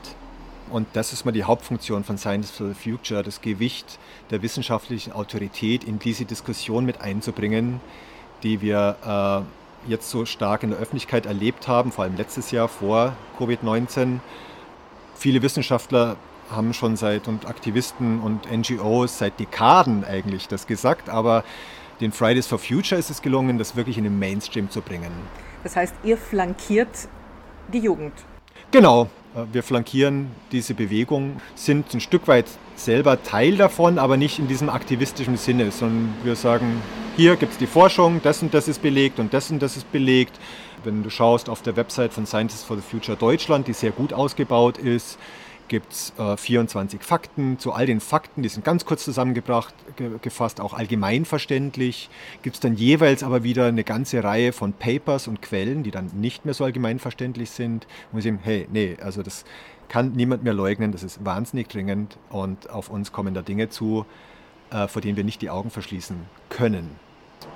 Und 0.71 0.87
das 0.93 1.13
ist 1.13 1.25
mal 1.25 1.33
die 1.33 1.45
Hauptfunktion 1.45 2.05
von 2.05 2.19
Science 2.19 2.51
for 2.51 2.69
the 2.69 2.75
Future, 2.75 3.23
das 3.23 3.41
Gewicht 3.41 3.99
der 4.31 4.43
wissenschaftlichen 4.43 5.13
Autorität 5.13 5.85
in 5.85 5.99
diese 5.99 6.25
Diskussion 6.25 6.85
mit 6.85 7.01
einzubringen, 7.01 7.81
die 8.43 8.61
wir 8.61 9.45
äh, 9.87 9.91
jetzt 9.91 10.11
so 10.11 10.25
stark 10.25 10.63
in 10.63 10.71
der 10.71 10.79
Öffentlichkeit 10.79 11.27
erlebt 11.27 11.69
haben, 11.69 11.93
vor 11.93 12.05
allem 12.05 12.17
letztes 12.17 12.51
Jahr 12.51 12.69
vor 12.69 13.17
Covid-19. 13.39 14.19
Viele 15.15 15.43
Wissenschaftler 15.43 16.17
haben 16.51 16.73
schon 16.73 16.97
seit 16.97 17.29
und 17.29 17.47
Aktivisten 17.47 18.21
und 18.21 18.51
NGOs 18.51 19.19
seit 19.19 19.39
Dekaden 19.39 20.05
eigentlich 20.05 20.49
das 20.49 20.67
gesagt, 20.67 21.09
aber 21.09 21.45
den 22.01 22.13
Fridays 22.13 22.47
for 22.47 22.59
Future 22.59 22.99
ist 22.99 23.11
es 23.11 23.23
gelungen, 23.23 23.59
das 23.59 23.77
wirklich 23.77 23.99
in 23.99 24.05
den 24.05 24.19
Mainstream 24.19 24.71
zu 24.71 24.81
bringen. 24.81 25.11
Das 25.63 25.77
heißt, 25.77 25.95
ihr 26.05 26.17
flankiert 26.17 27.09
die 27.73 27.81
Jugend. 27.81 28.13
Genau, 28.71 29.09
äh, 29.35 29.45
wir 29.51 29.63
flankieren 29.63 30.31
diese 30.53 30.75
Bewegung, 30.75 31.41
sind 31.55 31.95
ein 31.95 32.01
Stück 32.01 32.29
weit 32.29 32.45
selber 32.77 33.23
Teil 33.23 33.57
davon, 33.57 33.99
aber 33.99 34.19
nicht 34.19 34.39
in 34.39 34.47
diesem 34.47 34.69
aktivistischen 34.69 35.39
Sinne, 35.39 35.71
sondern 35.71 36.15
wir 36.23 36.37
sagen, 36.37 36.83
hier 37.17 37.37
gibt 37.37 37.53
es 37.53 37.59
die 37.59 37.67
Forschung, 37.67 38.21
das 38.23 38.43
und 38.43 38.53
das 38.53 38.69
ist 38.69 38.83
belegt 38.83 39.21
und 39.21 39.33
das 39.33 39.51
und 39.51 39.63
das 39.63 39.79
ist 39.79 39.91
belegt. 39.91 40.39
Wenn 40.85 41.03
du 41.03 41.09
schaust 41.09 41.49
auf 41.49 41.63
der 41.63 41.77
Website 41.77 42.13
von 42.13 42.27
Scientists 42.27 42.63
for 42.63 42.77
the 42.77 42.83
Future 42.83 43.17
Deutschland, 43.17 43.67
die 43.69 43.73
sehr 43.73 43.91
gut 43.91 44.13
ausgebaut 44.13 44.77
ist, 44.77 45.19
gibt 45.69 45.93
es 45.93 46.13
äh, 46.19 46.37
24 46.37 47.03
Fakten. 47.03 47.59
Zu 47.59 47.73
all 47.73 47.87
den 47.87 48.01
Fakten, 48.01 48.43
die 48.43 48.49
sind 48.49 48.65
ganz 48.65 48.85
kurz 48.85 49.05
zusammengebracht, 49.05 49.75
ge 49.97 50.19
gefasst, 50.21 50.61
auch 50.61 50.75
allgemeinverständlich. 50.75 52.11
Gibt 52.43 52.57
es 52.57 52.61
dann 52.61 52.75
jeweils 52.75 53.23
aber 53.23 53.43
wieder 53.43 53.67
eine 53.67 53.85
ganze 53.85 54.25
Reihe 54.25 54.53
von 54.53 54.73
Papers 54.73 55.29
und 55.29 55.43
Quellen, 55.43 55.83
die 55.83 55.91
dann 55.91 56.11
nicht 56.15 56.45
mehr 56.45 56.55
so 56.55 56.65
allgemeinverständlich 56.65 57.51
sind. 57.51 57.87
Und 58.13 58.23
sehen, 58.23 58.41
hey, 58.43 58.67
nee, 58.73 58.97
also 59.01 59.23
das 59.23 59.45
kann 59.89 60.13
niemand 60.13 60.45
mehr 60.45 60.55
leugnen, 60.55 60.93
das 60.93 61.03
ist 61.03 61.25
wahnsinnig 61.25 61.69
dringend 61.69 62.19
und 62.31 62.71
auf 62.71 62.91
uns 62.91 63.13
kommen 63.13 63.35
da 63.35 63.43
Dinge 63.43 63.69
zu, 63.69 64.07
äh, 64.71 64.87
vor 64.87 65.03
denen 65.03 65.17
wir 65.17 65.25
nicht 65.25 65.43
die 65.43 65.51
Augen 65.51 65.71
verschließen 65.71 66.17
können. 66.51 66.91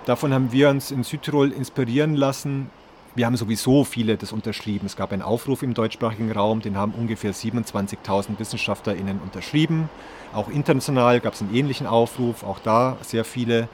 Davon 0.07 0.33
haben 0.33 0.53
wir 0.53 0.69
uns 0.71 0.91
in 0.91 1.05
Südtirol 1.05 1.53
inspirieren 1.53 2.15
lassen, 2.15 2.71
wir 3.15 3.27
haben 3.27 3.37
sowieso 3.37 3.85
viele 3.85 4.17
das 4.17 4.33
unterschrieben. 4.33 4.87
Es 4.87 4.97
gab 4.97 5.13
einen 5.13 5.23
Aufruf 5.23 5.63
im 5.63 5.75
deutschsprachigen 5.75 6.33
Raum, 6.33 6.61
den 6.63 6.77
haben 6.77 6.93
ungefähr 6.93 7.35
27.000 7.35 8.39
WissenschaftlerInnen 8.39 9.21
unterschrieben. 9.21 9.91
Auch 10.33 10.49
international 10.49 11.21
gab 11.21 11.35
es 11.35 11.43
einen 11.43 11.55
ähnlichen 11.55 11.87
Aufruf, 11.87 12.43
auch 12.43 12.59
da 12.59 12.97
sehr 13.03 13.25
viele, 13.25 13.69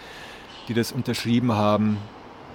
die 0.67 0.75
das 0.75 0.91
unterschrieben 0.91 1.53
haben. 1.53 1.99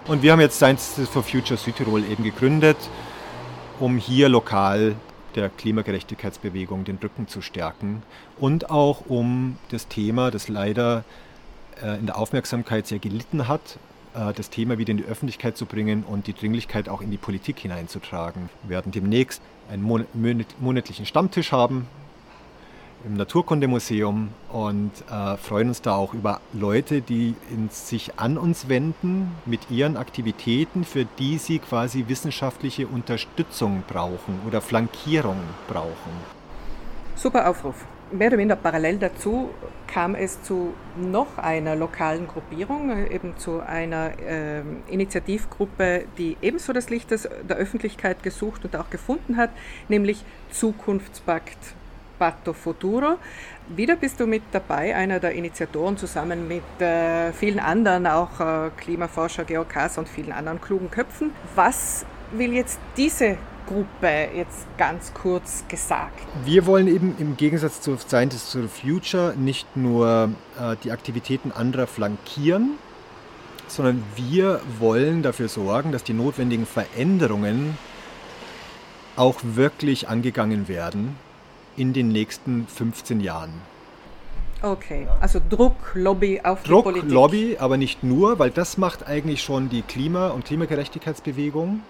Und 0.07 0.21
wir 0.21 0.33
haben 0.33 0.41
jetzt 0.41 0.57
Science 0.57 0.99
for 1.09 1.23
Future 1.23 1.57
Südtirol 1.57 2.03
eben 2.03 2.23
gegründet, 2.23 2.77
um 3.79 3.97
hier 3.97 4.27
lokal 4.27 4.95
der 5.35 5.49
Klimagerechtigkeitsbewegung 5.49 6.83
den 6.83 6.97
Rücken 7.01 7.27
zu 7.27 7.41
stärken 7.41 8.03
und 8.37 8.69
auch 8.69 9.05
um 9.07 9.57
das 9.69 9.87
Thema, 9.87 10.29
das 10.29 10.47
leider 10.49 11.05
äh, 11.81 11.97
in 11.97 12.05
der 12.05 12.17
Aufmerksamkeit 12.17 12.85
sehr 12.85 12.99
gelitten 12.99 13.47
hat, 13.47 13.79
das 14.13 14.49
Thema 14.49 14.77
wieder 14.77 14.91
in 14.91 14.97
die 14.97 15.05
Öffentlichkeit 15.05 15.57
zu 15.57 15.65
bringen 15.65 16.03
und 16.03 16.27
die 16.27 16.33
Dringlichkeit 16.33 16.87
auch 16.87 17.01
in 17.01 17.11
die 17.11 17.17
Politik 17.17 17.59
hineinzutragen. 17.59 18.49
Wir 18.63 18.71
werden 18.71 18.91
demnächst 18.91 19.41
einen 19.69 20.05
monatlichen 20.59 21.05
Stammtisch 21.05 21.51
haben 21.51 21.87
im 23.05 23.15
Naturkundemuseum 23.15 24.29
und 24.51 24.91
äh, 25.11 25.37
freuen 25.37 25.69
uns 25.69 25.81
da 25.81 25.95
auch 25.95 26.13
über 26.13 26.39
Leute, 26.53 27.01
die 27.01 27.35
sich 27.69 28.17
an 28.17 28.37
uns 28.37 28.69
wenden 28.69 29.31
mit 29.45 29.69
ihren 29.69 29.97
Aktivitäten, 29.97 30.85
für 30.85 31.05
die 31.19 31.37
sie 31.37 31.59
quasi 31.59 32.05
wissenschaftliche 32.07 32.87
Unterstützung 32.87 33.83
brauchen 33.87 34.39
oder 34.47 34.61
Flankierung 34.61 35.37
brauchen. 35.67 36.11
Super 37.15 37.49
Aufruf 37.49 37.85
mehr 38.13 38.27
oder 38.27 38.37
minder 38.37 38.55
parallel 38.55 38.97
dazu 38.97 39.49
kam 39.87 40.15
es 40.15 40.41
zu 40.41 40.73
noch 40.95 41.37
einer 41.37 41.75
lokalen 41.75 42.27
Gruppierung, 42.27 43.07
eben 43.07 43.37
zu 43.37 43.59
einer 43.59 44.11
äh, 44.19 44.61
Initiativgruppe, 44.87 46.05
die 46.17 46.37
ebenso 46.41 46.73
das 46.73 46.89
Licht 46.89 47.11
des, 47.11 47.29
der 47.47 47.57
Öffentlichkeit 47.57 48.23
gesucht 48.23 48.65
und 48.65 48.75
auch 48.75 48.89
gefunden 48.89 49.37
hat, 49.37 49.51
nämlich 49.89 50.23
Zukunftspakt 50.51 51.57
Patto 52.17 52.53
Futuro. 52.53 53.17
Wieder 53.67 53.95
bist 53.95 54.19
du 54.19 54.27
mit 54.27 54.43
dabei, 54.51 54.95
einer 54.95 55.19
der 55.19 55.33
Initiatoren 55.33 55.97
zusammen 55.97 56.47
mit 56.47 56.63
äh, 56.79 57.31
vielen 57.33 57.59
anderen, 57.59 58.07
auch 58.07 58.39
äh, 58.39 58.69
Klimaforscher, 58.77 59.45
GeoKs 59.45 59.97
und 59.97 60.07
vielen 60.07 60.31
anderen 60.31 60.61
klugen 60.61 60.89
Köpfen. 60.89 61.31
Was 61.55 62.05
will 62.31 62.53
jetzt 62.53 62.79
diese 62.97 63.37
Gruppe 63.65 64.29
jetzt 64.35 64.65
ganz 64.77 65.13
kurz 65.13 65.63
gesagt? 65.67 66.19
Wir 66.45 66.65
wollen 66.65 66.87
eben 66.87 67.15
im 67.19 67.37
Gegensatz 67.37 67.81
zu 67.81 67.97
Scientists 67.97 68.51
for 68.51 68.61
the 68.61 68.67
Future 68.67 69.33
nicht 69.35 69.75
nur 69.75 70.29
äh, 70.59 70.75
die 70.83 70.91
Aktivitäten 70.91 71.51
anderer 71.51 71.87
flankieren, 71.87 72.71
sondern 73.67 74.03
wir 74.15 74.61
wollen 74.79 75.23
dafür 75.23 75.47
sorgen, 75.47 75.91
dass 75.91 76.03
die 76.03 76.13
notwendigen 76.13 76.65
Veränderungen 76.65 77.77
auch 79.15 79.39
wirklich 79.43 80.09
angegangen 80.09 80.67
werden 80.67 81.15
in 81.77 81.93
den 81.93 82.09
nächsten 82.09 82.67
15 82.67 83.19
Jahren. 83.19 83.53
Okay, 84.61 85.07
also 85.19 85.41
Druck, 85.49 85.75
Lobby 85.93 86.39
auf 86.41 86.63
Druck, 86.63 86.85
die 86.85 86.91
Politik. 86.91 87.09
Druck, 87.09 87.11
Lobby, 87.11 87.57
aber 87.59 87.75
nicht 87.77 88.01
nur, 88.01 88.39
weil 88.39 88.49
das 88.49 88.77
macht 88.77 89.05
eigentlich 89.05 89.43
schon 89.43 89.67
die 89.69 89.81
Klima- 89.81 90.29
und 90.29 90.45
Klimagerechtigkeitsbewegung. 90.45 91.81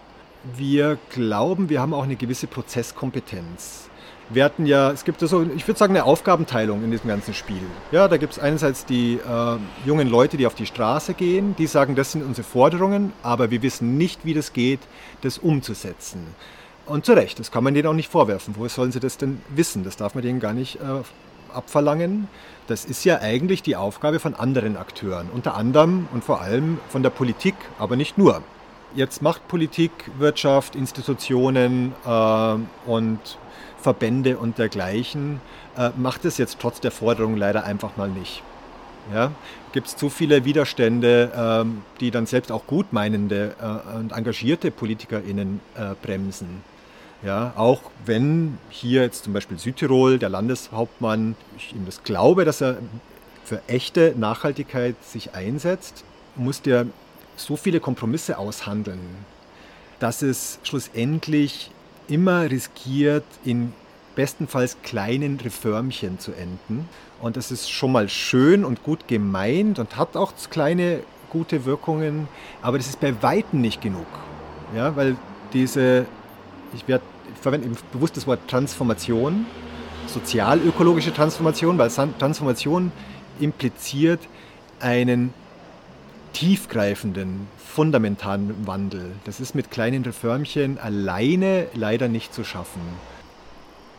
Wir 0.44 0.98
glauben, 1.10 1.70
wir 1.70 1.80
haben 1.80 1.94
auch 1.94 2.04
eine 2.04 2.18
gewisse 2.18 2.48
Prozesskompetenz. 2.48 3.90
wir 4.30 4.44
hatten 4.44 4.66
ja, 4.66 4.92
es 4.92 5.06
gibt 5.06 5.22
so, 5.22 5.44
ich 5.56 5.66
würde 5.68 5.80
sagen, 5.80 5.96
eine 5.96 6.04
Aufgabenteilung 6.04 6.84
in 6.84 6.92
diesem 6.92 7.08
ganzen 7.08 7.34
Spiel. 7.34 7.62
Ja, 7.94 8.10
da 8.10 8.18
gibt 8.18 8.34
es 8.34 8.40
einerseits 8.40 8.86
die 8.86 9.14
äh, 9.14 9.58
jungen 9.86 10.10
Leute, 10.10 10.36
die 10.36 10.46
auf 10.46 10.56
die 10.56 10.66
Straße 10.66 11.14
gehen, 11.14 11.56
die 11.58 11.66
sagen, 11.66 11.96
das 11.96 12.12
sind 12.12 12.24
unsere 12.24 12.46
Forderungen, 12.46 13.14
aber 13.24 13.52
wir 13.52 13.62
wissen 13.62 13.98
nicht, 13.98 14.26
wie 14.26 14.34
das 14.34 14.52
geht, 14.52 14.82
das 15.22 15.38
umzusetzen. 15.38 16.28
Und 16.88 17.06
zu 17.06 17.14
Recht, 17.14 17.40
das 17.40 17.50
kann 17.50 17.64
man 17.64 17.74
denen 17.74 17.88
auch 17.88 17.94
nicht 17.94 18.12
vorwerfen. 18.12 18.56
Wo 18.58 18.68
sollen 18.68 18.92
sie 18.92 19.00
das 19.00 19.18
denn 19.18 19.42
wissen? 19.48 19.86
Das 19.86 19.96
darf 19.96 20.14
man 20.14 20.24
denen 20.24 20.42
gar 20.42 20.54
nicht 20.54 20.76
äh, 20.76 21.56
abverlangen. 21.56 22.28
Das 22.68 22.84
ist 22.84 23.06
ja 23.06 23.20
eigentlich 23.22 23.64
die 23.64 23.78
Aufgabe 23.78 24.20
von 24.20 24.36
anderen 24.36 24.76
Akteuren, 24.76 25.30
unter 25.34 25.56
anderem 25.56 26.10
und 26.12 26.22
vor 26.26 26.42
allem 26.42 26.80
von 26.90 27.02
der 27.02 27.12
Politik, 27.12 27.56
aber 27.80 27.96
nicht 27.96 28.18
nur. 28.18 28.42
Jetzt 28.96 29.22
macht 29.22 29.48
Politik, 29.48 29.92
Wirtschaft, 30.20 30.76
Institutionen 30.76 31.94
äh, 32.06 32.90
und 32.90 33.20
Verbände 33.78 34.38
und 34.38 34.60
dergleichen, 34.60 35.42
äh, 35.78 35.90
macht 35.98 36.26
es 36.26 36.38
jetzt 36.38 36.60
trotz 36.60 36.80
der 36.80 36.92
Forderung 36.92 37.36
leider 37.36 37.64
einfach 37.64 37.98
mal 37.98 38.08
nicht. 38.08 38.44
Ja? 39.12 39.32
Gibt 39.72 39.88
es 39.88 39.96
zu 39.96 40.10
viele 40.10 40.46
Widerstände, 40.46 41.32
ähm, 41.36 41.82
die 42.00 42.12
dann 42.12 42.28
selbst 42.28 42.52
auch 42.52 42.68
gutmeinende 42.68 43.56
äh, 43.60 43.98
und 43.98 44.12
engagierte 44.12 44.70
PolitikerInnen 44.70 45.60
äh, 45.76 45.96
bremsen. 46.02 46.64
Ja, 47.24 47.54
auch 47.56 47.80
wenn 48.06 48.58
hier 48.70 49.02
jetzt 49.02 49.24
zum 49.24 49.34
Beispiel 49.34 49.58
Südtirol, 49.58 50.20
der 50.20 50.28
Landeshauptmann, 50.28 51.36
ich 51.58 51.74
ihm 51.74 51.86
das 51.86 52.04
glaube, 52.04 52.44
dass 52.44 52.62
er 52.62 52.78
für 53.46 53.62
echte 53.68 54.14
Nachhaltigkeit 54.18 54.96
sich 55.04 55.34
einsetzt, 55.34 56.04
muss 56.36 56.62
der 56.62 56.86
so 57.36 57.56
viele 57.56 57.80
Kompromisse 57.80 58.38
aushandeln, 58.38 59.00
dass 60.00 60.22
es 60.22 60.60
schlussendlich 60.64 61.72
immer 62.08 62.50
riskiert, 62.50 63.24
in 63.44 63.74
bestenfalls 64.16 64.78
kleinen 64.84 65.40
Reformchen 65.40 66.20
zu 66.20 66.34
enden. 66.34 66.88
Und 67.22 67.38
das 67.38 67.52
ist 67.52 67.72
schon 67.72 67.92
mal 67.92 68.10
schön 68.10 68.64
und 68.66 68.84
gut 68.84 69.08
gemeint 69.08 69.80
und 69.80 69.98
hat 69.98 70.16
auch 70.16 70.34
kleine 70.50 71.02
gute 71.30 71.66
Wirkungen, 71.66 72.28
aber 72.62 72.78
das 72.78 72.88
ist 72.88 73.00
bei 73.00 73.22
Weitem 73.24 73.62
nicht 73.62 73.82
genug. 73.82 74.06
Ja, 74.76 74.96
weil 74.96 75.16
diese, 75.52 76.06
ich 76.76 76.88
werde 76.88 77.04
verwende 77.42 77.70
bewusst 77.92 78.16
das 78.18 78.28
Wort 78.28 78.40
Transformation, 78.48 79.46
sozialökologische 80.08 81.14
Transformation, 81.14 81.78
weil 81.78 81.90
Transformation 81.90 82.92
impliziert 83.40 84.20
einen 84.80 85.34
tiefgreifenden, 86.34 87.48
fundamentalen 87.58 88.68
Wandel. 88.68 89.12
Das 89.24 89.40
ist 89.40 89.56
mit 89.56 89.72
kleinen 89.72 90.04
Reformchen 90.04 90.78
alleine 90.78 91.68
leider 91.74 92.08
nicht 92.08 92.34
zu 92.34 92.44
schaffen. 92.44 92.82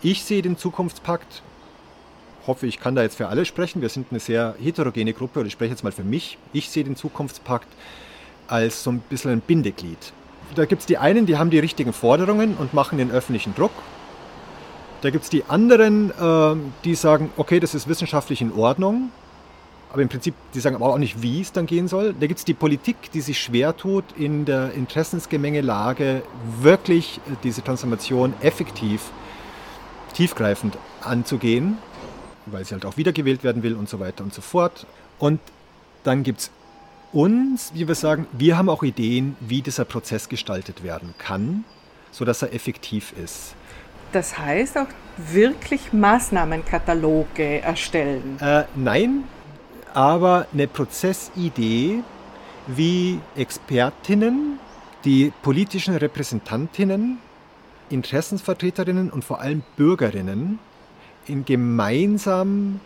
Ich 0.03 0.25
sehe 0.25 0.43
den 0.43 0.59
Zukunftspakt, 0.59 1.43
hoffe, 2.47 2.67
ich 2.67 2.79
kann 2.79 2.95
da 2.95 3.03
jetzt 3.03 3.17
für 3.17 3.29
alle 3.29 3.45
sprechen. 3.45 3.81
Wir 3.81 3.89
sind 3.89 4.09
eine 4.11 4.21
sehr 4.21 4.55
heterogene 4.61 5.13
Gruppe 5.15 5.41
und 5.41 5.47
ich 5.47 5.53
spreche 5.53 5.71
jetzt 5.71 5.85
mal 5.85 5.93
für 5.93 6.05
mich. 6.05 6.37
Ich 6.53 6.69
sehe 6.69 6.85
den 6.85 6.97
Zukunftspakt 6.97 7.69
als 8.49 8.85
so 8.85 8.91
ein 8.91 8.99
bisschen 8.99 9.31
ein 9.31 9.41
Bindeglied. 9.41 10.13
Da 10.55 10.67
gibt 10.67 10.83
es 10.83 10.87
die 10.87 10.99
einen, 10.99 11.27
die 11.27 11.39
haben 11.39 11.51
die 11.51 11.59
richtigen 11.59 11.93
Forderungen 11.93 12.55
und 12.57 12.75
machen 12.75 12.99
den 12.99 13.11
öffentlichen 13.11 13.55
Druck. 13.55 13.73
Da 15.01 15.11
gibt 15.11 15.25
es 15.25 15.31
die 15.31 15.45
anderen, 15.45 16.11
äh, 16.11 16.57
die 16.85 16.95
sagen, 16.95 17.31
okay, 17.37 17.61
das 17.61 17.75
ist 17.75 17.89
wissenschaftlich 17.89 18.41
in 18.41 18.53
Ordnung, 18.53 19.11
aber 19.95 20.03
im 20.03 20.09
Prinzip, 20.09 20.35
die 20.55 20.59
sagen 20.59 20.75
aber 20.75 20.87
auch 20.87 20.99
nicht, 20.99 21.23
wie 21.23 21.41
es 21.41 21.53
dann 21.53 21.67
gehen 21.67 21.87
soll. 21.87 22.17
Da 22.19 22.27
gibt 22.27 22.39
es 22.39 22.45
die 22.45 22.53
Politik, 22.53 23.13
die 23.13 23.21
sich 23.21 23.41
schwer 23.41 23.77
tut, 23.77 24.03
in 24.19 24.45
der 24.45 24.73
Interessensgemengelage 24.73 26.23
wirklich 26.61 27.21
äh, 27.29 27.37
diese 27.45 27.63
Transformation 27.63 28.35
effektiv, 28.41 29.13
tiefgreifend 30.13 30.77
anzugehen, 31.01 31.79
weil 32.47 32.65
sie 32.65 32.75
halt 32.75 32.85
auch 32.87 32.97
wiedergewählt 32.97 33.45
werden 33.45 33.63
will 33.63 33.75
und 33.77 33.89
so 33.89 34.01
weiter 34.01 34.25
und 34.25 34.35
so 34.35 34.43
fort. 34.43 34.85
Und 35.21 35.39
dann 36.03 36.25
gibt 36.25 36.41
es 36.41 36.51
uns, 37.13 37.71
wie 37.75 37.87
wir 37.87 37.95
sagen, 37.95 38.27
wir 38.33 38.59
haben 38.59 38.69
auch 38.69 38.83
Ideen, 38.83 39.37
wie 39.39 39.63
dieser 39.63 39.85
Prozess 39.85 40.29
gestaltet 40.29 40.83
werden 40.83 41.15
kann, 41.19 41.65
sodass 42.11 42.43
er 42.43 42.53
effektiv 42.53 43.13
ist. 43.23 43.55
Das 44.11 44.37
heißt 44.39 44.77
auch 44.77 44.89
wirklich 45.17 45.93
Maßnahmenkataloge 45.93 47.63
erstellen? 47.63 48.39
Äh, 48.41 48.65
nein, 48.75 49.23
aber 49.95 50.47
eine 50.53 50.67
Prozessidee, 50.67 52.03
wie 52.67 53.21
Expertinnen, 53.37 54.59
die 55.05 55.33
politischen 55.43 55.95
Repräsentantinnen, 55.95 57.19
Interessensvertreterinnen 57.91 59.11
und 59.11 59.25
vor 59.25 59.41
allem 59.41 59.63
Bürgerinnen 59.77 60.59
in 61.27 61.45
gemeinsam 61.45 62.81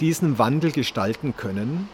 diesen 0.00 0.38
Wandel 0.38 0.72
gestalten 0.72 1.34
können. 1.36 1.88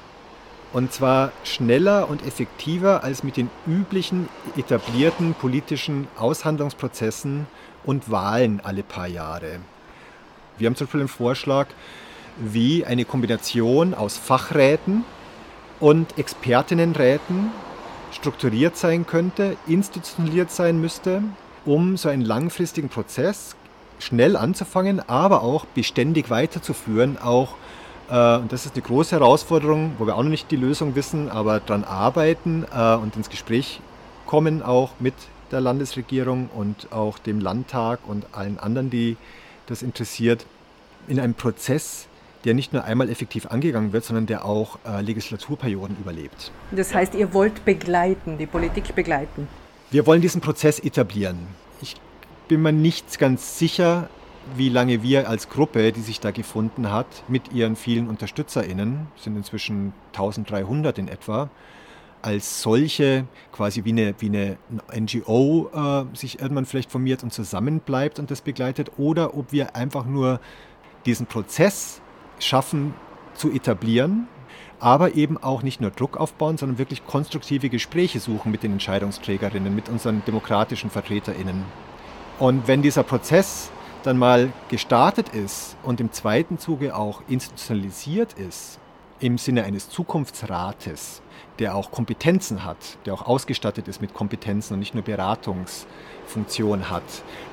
Und 0.73 0.93
zwar 0.93 1.33
schneller 1.45 2.09
und 2.09 2.25
effektiver 2.27 3.03
als 3.03 3.23
mit 3.23 3.37
den 3.37 3.51
üblichen 3.67 4.29
etablierten 4.57 5.35
politischen 5.35 6.09
Aushandlungsprozessen 6.17 7.47
und 7.85 8.11
Wahlen 8.11 8.61
alle 8.63 8.83
paar 8.83 9.07
Jahre. 9.07 9.61
Wir 10.59 10.67
haben 10.67 10.77
zum 10.77 10.87
Beispiel 10.87 11.01
einen 11.01 11.09
Vorschlag, 11.09 11.69
wie 12.39 12.85
eine 12.85 13.05
Kombination 13.05 13.95
aus 13.95 14.17
Fachräten 14.17 15.05
und 15.81 16.19
Expertinnenräten 16.19 17.51
strukturiert 18.13 18.77
sein 18.77 19.07
könnte, 19.07 19.57
institutionalisiert 19.67 20.51
sein 20.51 20.81
müsste, 20.81 21.23
um 21.65 21.97
so 21.97 22.09
einen 22.09 22.23
langfristigen 22.23 22.89
Prozess 22.89 23.55
schnell 23.99 24.37
anzufangen, 24.37 25.01
aber 25.09 25.43
auch 25.43 25.65
beständig 25.67 26.31
weiterzuführen, 26.31 27.19
auch 27.19 27.55
äh, 28.11 28.37
und 28.37 28.53
das 28.53 28.67
ist 28.67 28.75
eine 28.75 28.83
große 28.83 29.17
Herausforderung, 29.17 29.93
wo 29.99 30.07
wir 30.07 30.17
auch 30.17 30.23
noch 30.23 30.31
nicht 30.31 30.51
die 30.51 30.57
Lösung 30.57 30.95
wissen, 30.95 31.29
aber 31.29 31.61
daran 31.61 31.85
arbeiten 31.85 32.65
äh, 32.75 32.95
und 32.95 33.17
ins 33.17 33.29
Gespräch 33.29 33.81
kommen 34.27 34.63
auch 34.63 34.93
mit 34.99 35.15
der 35.51 35.61
Landesregierung 35.61 36.51
und 36.55 36.93
auch 36.93 37.19
dem 37.19 37.41
Landtag 37.41 38.01
und 38.07 38.27
allen 38.33 38.59
anderen, 38.59 38.91
die 38.91 39.17
das 39.67 39.83
interessiert, 39.83 40.47
in 41.07 41.19
einem 41.19 41.35
Prozess 41.35 42.08
der 42.49 42.55
nicht 42.55 42.73
nur 42.73 42.83
einmal 42.85 43.11
effektiv 43.11 43.45
angegangen 43.45 43.93
wird, 43.93 44.07
sondern 44.07 44.25
der 44.25 44.47
auch 44.47 44.79
äh, 44.87 45.03
Legislaturperioden 45.03 45.99
überlebt. 46.01 46.51
Das 46.71 46.95
heißt, 46.95 47.15
ihr 47.15 47.35
wollt 47.35 47.67
begleiten, 47.67 48.39
die 48.39 48.47
Politik 48.47 48.95
begleiten? 48.95 49.47
Wir 49.91 50.07
wollen 50.07 50.23
diesen 50.23 50.41
Prozess 50.41 50.79
etablieren. 50.79 51.37
Ich 51.83 51.97
bin 52.49 52.63
mir 52.63 52.73
nicht 52.73 53.19
ganz 53.19 53.59
sicher, 53.59 54.09
wie 54.57 54.71
lange 54.71 55.03
wir 55.03 55.29
als 55.29 55.51
Gruppe, 55.51 55.93
die 55.93 56.01
sich 56.01 56.21
da 56.21 56.31
gefunden 56.31 56.91
hat, 56.91 57.23
mit 57.29 57.53
ihren 57.53 57.77
vielen 57.77 58.09
UnterstützerInnen, 58.09 59.09
sind 59.17 59.37
inzwischen 59.37 59.93
1300 60.15 60.97
in 60.97 61.09
etwa, 61.09 61.51
als 62.23 62.63
solche 62.63 63.27
quasi 63.53 63.85
wie 63.85 63.91
eine, 63.93 64.15
wie 64.21 64.29
eine 64.29 64.57
NGO 64.99 65.69
äh, 65.75 66.17
sich 66.17 66.41
irgendwann 66.41 66.65
vielleicht 66.65 66.91
formiert 66.91 67.23
und 67.23 67.31
zusammenbleibt 67.31 68.19
und 68.19 68.31
das 68.31 68.41
begleitet 68.41 68.93
oder 68.97 69.37
ob 69.37 69.53
wir 69.53 69.77
einfach 69.77 70.07
nur 70.07 70.41
diesen 71.05 71.27
Prozess 71.27 72.01
schaffen 72.41 72.95
zu 73.35 73.51
etablieren, 73.51 74.29
aber 74.81 75.15
eben 75.15 75.39
auch 75.39 75.63
nicht 75.63 75.81
nur 75.81 75.91
Druck 75.91 76.17
aufbauen, 76.17 76.57
sondern 76.57 76.79
wirklich 76.79 77.07
konstruktive 77.07 77.69
Gespräche 77.69 78.21
suchen 78.21 78.53
mit 78.53 78.63
den 78.63 78.73
Entscheidungsträgerinnen, 78.73 79.75
mit 79.75 79.89
unseren 79.89 80.23
demokratischen 80.27 80.91
Vertreterinnen. 80.91 81.65
Und 82.39 82.69
wenn 82.69 82.83
dieser 82.83 83.03
Prozess 83.03 83.71
dann 84.05 84.19
mal 84.19 84.53
gestartet 84.69 85.31
ist 85.31 85.77
und 85.83 86.01
im 86.01 86.13
zweiten 86.13 86.59
Zuge 86.59 86.95
auch 86.95 87.23
institutionalisiert 87.29 88.35
ist, 88.35 88.79
im 89.21 89.39
Sinne 89.39 89.65
eines 89.65 89.89
Zukunftsrates, 89.91 91.23
der 91.59 91.75
auch 91.75 91.91
Kompetenzen 91.91 92.65
hat, 92.65 92.99
der 93.07 93.15
auch 93.15 93.27
ausgestattet 93.27 93.89
ist 93.89 94.01
mit 94.01 94.15
Kompetenzen 94.15 94.75
und 94.75 94.81
nicht 94.81 94.95
nur 94.95 95.03
Beratungsfunktion 95.03 96.91
hat, 96.91 97.03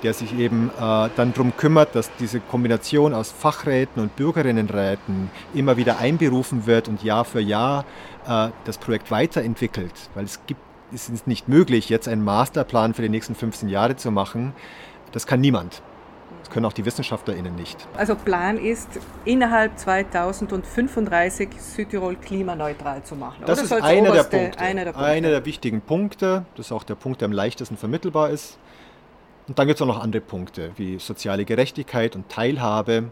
der 0.03 0.13
sich 0.13 0.37
eben 0.37 0.69
äh, 0.69 1.09
dann 1.15 1.33
darum 1.33 1.55
kümmert, 1.57 1.95
dass 1.95 2.11
diese 2.19 2.39
Kombination 2.39 3.13
aus 3.13 3.31
Fachräten 3.31 4.01
und 4.01 4.15
Bürgerinnenräten 4.15 5.29
immer 5.53 5.77
wieder 5.77 5.97
einberufen 5.99 6.65
wird 6.65 6.87
und 6.87 7.03
Jahr 7.03 7.25
für 7.25 7.41
Jahr 7.41 7.85
äh, 8.27 8.49
das 8.65 8.77
Projekt 8.77 9.11
weiterentwickelt, 9.11 9.93
weil 10.13 10.25
es 10.25 10.39
gibt 10.45 10.61
es 10.93 11.09
ist 11.09 11.27
nicht 11.27 11.49
möglich, 11.49 11.89
jetzt 11.89 12.07
einen 12.07 12.23
Masterplan 12.23 12.93
für 12.93 13.01
die 13.01 13.09
nächsten 13.09 13.35
15 13.35 13.69
Jahre 13.69 13.95
zu 13.95 14.11
machen. 14.11 14.53
Das 15.11 15.25
kann 15.25 15.41
niemand. 15.41 15.81
Das 16.45 16.53
können 16.53 16.67
auch 16.67 16.73
die 16.73 16.85
WissenschaftlerInnen 16.85 17.55
nicht. 17.55 17.87
Also 17.97 18.13
Plan 18.15 18.59
ist, 18.59 18.87
innerhalb 19.25 19.79
2035 19.79 21.49
Südtirol 21.59 22.17
klimaneutral 22.17 23.03
zu 23.03 23.15
machen. 23.15 23.43
Das 23.47 23.63
ist 23.63 23.73
einer 23.73 24.11
der, 24.11 24.23
Punkte, 24.25 24.59
einer 24.59 24.85
der 24.85 24.91
Punkte. 24.91 25.09
Einer 25.09 25.29
der 25.31 25.45
wichtigen 25.45 25.81
Punkte. 25.81 26.45
Das 26.55 26.67
ist 26.67 26.71
auch 26.71 26.83
der 26.83 26.93
Punkt, 26.93 27.21
der 27.21 27.25
am 27.25 27.31
leichtesten 27.31 27.77
vermittelbar 27.77 28.29
ist. 28.29 28.59
Und 29.47 29.57
dann 29.57 29.65
gibt 29.65 29.79
es 29.79 29.81
auch 29.81 29.87
noch 29.87 29.99
andere 29.99 30.21
Punkte, 30.21 30.69
wie 30.75 30.99
soziale 30.99 31.45
Gerechtigkeit 31.45 32.15
und 32.15 32.29
Teilhabe, 32.29 33.05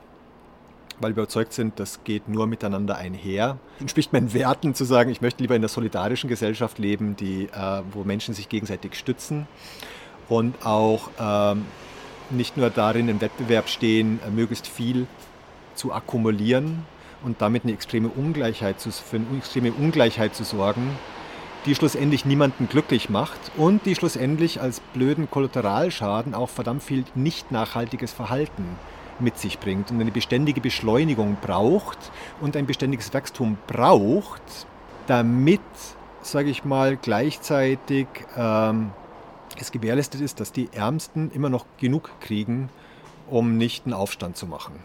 weil 0.99 1.15
wir 1.15 1.23
überzeugt 1.23 1.53
sind, 1.53 1.79
das 1.79 2.03
geht 2.03 2.27
nur 2.29 2.45
miteinander 2.45 2.97
einher. 2.97 3.57
Entspricht 3.79 4.13
meinen 4.13 4.31
Werten 4.35 4.75
zu 4.75 4.83
sagen, 4.83 5.09
ich 5.09 5.21
möchte 5.21 5.41
lieber 5.41 5.55
in 5.55 5.61
einer 5.61 5.69
solidarischen 5.69 6.29
Gesellschaft 6.29 6.77
leben, 6.77 7.15
die, 7.15 7.45
äh, 7.45 7.81
wo 7.91 8.03
Menschen 8.03 8.35
sich 8.35 8.47
gegenseitig 8.47 8.93
stützen 8.93 9.47
und 10.29 10.63
auch 10.63 11.09
ähm, 11.19 11.65
nicht 12.29 12.57
nur 12.57 12.69
darin 12.69 13.09
im 13.09 13.21
Wettbewerb 13.21 13.69
stehen, 13.69 14.19
äh, 14.25 14.29
möglichst 14.29 14.67
viel 14.67 15.07
zu 15.75 15.93
akkumulieren 15.93 16.85
und 17.23 17.41
damit 17.41 17.63
eine 17.63 17.73
extreme 17.73 18.09
Ungleichheit 18.09 18.79
zu, 18.79 18.91
für 18.91 19.17
eine 19.17 19.37
extreme 19.37 19.71
Ungleichheit 19.71 20.35
zu 20.35 20.43
sorgen, 20.43 20.95
die 21.65 21.75
schlussendlich 21.75 22.25
niemanden 22.25 22.67
glücklich 22.67 23.09
macht 23.09 23.39
und 23.57 23.85
die 23.85 23.95
schlussendlich 23.95 24.61
als 24.61 24.81
blöden 24.93 25.29
Kollateralschaden 25.29 26.33
auch 26.33 26.49
verdammt 26.49 26.83
viel 26.83 27.05
nicht 27.15 27.51
nachhaltiges 27.51 28.11
Verhalten 28.11 28.77
mit 29.19 29.37
sich 29.37 29.59
bringt 29.59 29.91
und 29.91 30.01
eine 30.01 30.11
beständige 30.11 30.59
Beschleunigung 30.59 31.37
braucht 31.41 31.97
und 32.41 32.57
ein 32.57 32.65
beständiges 32.65 33.13
Wachstum 33.13 33.57
braucht, 33.67 34.41
damit, 35.07 35.61
sage 36.21 36.49
ich 36.49 36.65
mal, 36.65 36.97
gleichzeitig 36.97 38.07
ähm, 38.35 38.91
es 39.61 39.71
gewährleistet 39.71 40.21
ist, 40.21 40.39
dass 40.39 40.51
die 40.51 40.69
Ärmsten 40.73 41.31
immer 41.31 41.49
noch 41.49 41.65
genug 41.77 42.11
kriegen, 42.19 42.69
um 43.29 43.57
nicht 43.57 43.85
einen 43.85 43.93
Aufstand 43.93 44.37
zu 44.37 44.45
machen. 44.45 44.75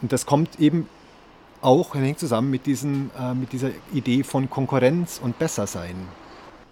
Und 0.00 0.12
das 0.12 0.26
kommt 0.26 0.58
eben 0.58 0.88
auch, 1.60 1.94
hängt 1.94 2.18
zusammen 2.18 2.50
mit, 2.50 2.66
diesen, 2.66 3.10
äh, 3.18 3.34
mit 3.34 3.52
dieser 3.52 3.70
Idee 3.92 4.24
von 4.24 4.50
Konkurrenz 4.50 5.20
und 5.22 5.38
Bessersein. 5.38 5.94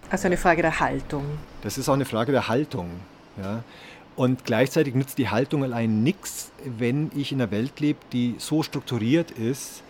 Also 0.09 0.27
eine 0.27 0.37
Frage 0.37 0.61
der 0.61 0.79
Haltung. 0.79 1.23
Das 1.61 1.77
ist 1.77 1.87
auch 1.87 1.93
eine 1.93 2.05
Frage 2.05 2.33
der 2.33 2.49
Haltung. 2.49 2.89
Ja. 3.41 3.63
Und 4.17 4.43
gleichzeitig 4.43 4.93
nützt 4.93 5.17
die 5.17 5.29
Haltung 5.29 5.63
allein 5.63 6.03
nichts, 6.03 6.51
wenn 6.65 7.11
ich 7.15 7.31
in 7.31 7.41
einer 7.41 7.51
Welt 7.51 7.79
lebe, 7.79 7.99
die 8.11 8.35
so 8.37 8.61
strukturiert 8.61 9.31
ist, 9.31 9.83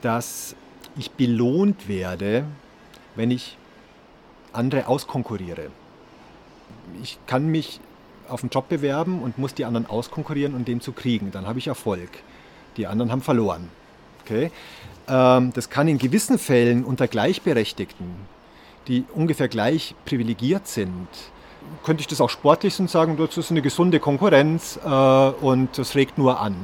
dass 0.00 0.56
ich 0.96 1.12
belohnt 1.12 1.88
werde, 1.88 2.44
wenn 3.14 3.30
ich 3.30 3.56
andere 4.52 4.88
auskonkurriere. 4.88 5.70
Ich 7.02 7.18
kann 7.26 7.46
mich 7.46 7.80
auf 8.28 8.42
einen 8.42 8.50
Job 8.50 8.68
bewerben 8.68 9.22
und 9.22 9.38
muss 9.38 9.54
die 9.54 9.64
anderen 9.64 9.86
auskonkurrieren 9.86 10.54
und 10.54 10.68
den 10.68 10.80
zu 10.80 10.92
kriegen. 10.92 11.30
Dann 11.30 11.46
habe 11.46 11.58
ich 11.58 11.66
Erfolg. 11.66 12.10
Die 12.76 12.86
anderen 12.86 13.12
haben 13.12 13.22
verloren. 13.22 13.68
Okay? 14.24 14.50
Ähm, 15.08 15.52
das 15.54 15.68
kann 15.70 15.88
in 15.88 15.98
gewissen 15.98 16.38
Fällen 16.38 16.84
unter 16.84 17.08
Gleichberechtigten, 17.08 18.06
die 18.88 19.04
ungefähr 19.12 19.48
gleich 19.48 19.94
privilegiert 20.04 20.66
sind, 20.68 21.08
könnte 21.84 22.00
ich 22.00 22.06
das 22.06 22.20
auch 22.20 22.30
sportlich 22.30 22.74
sagen, 22.74 23.16
das 23.16 23.36
ist 23.36 23.50
eine 23.50 23.62
gesunde 23.62 24.00
Konkurrenz 24.00 24.78
äh, 24.84 24.88
und 24.88 25.78
das 25.78 25.94
regt 25.94 26.18
nur 26.18 26.40
an. 26.40 26.56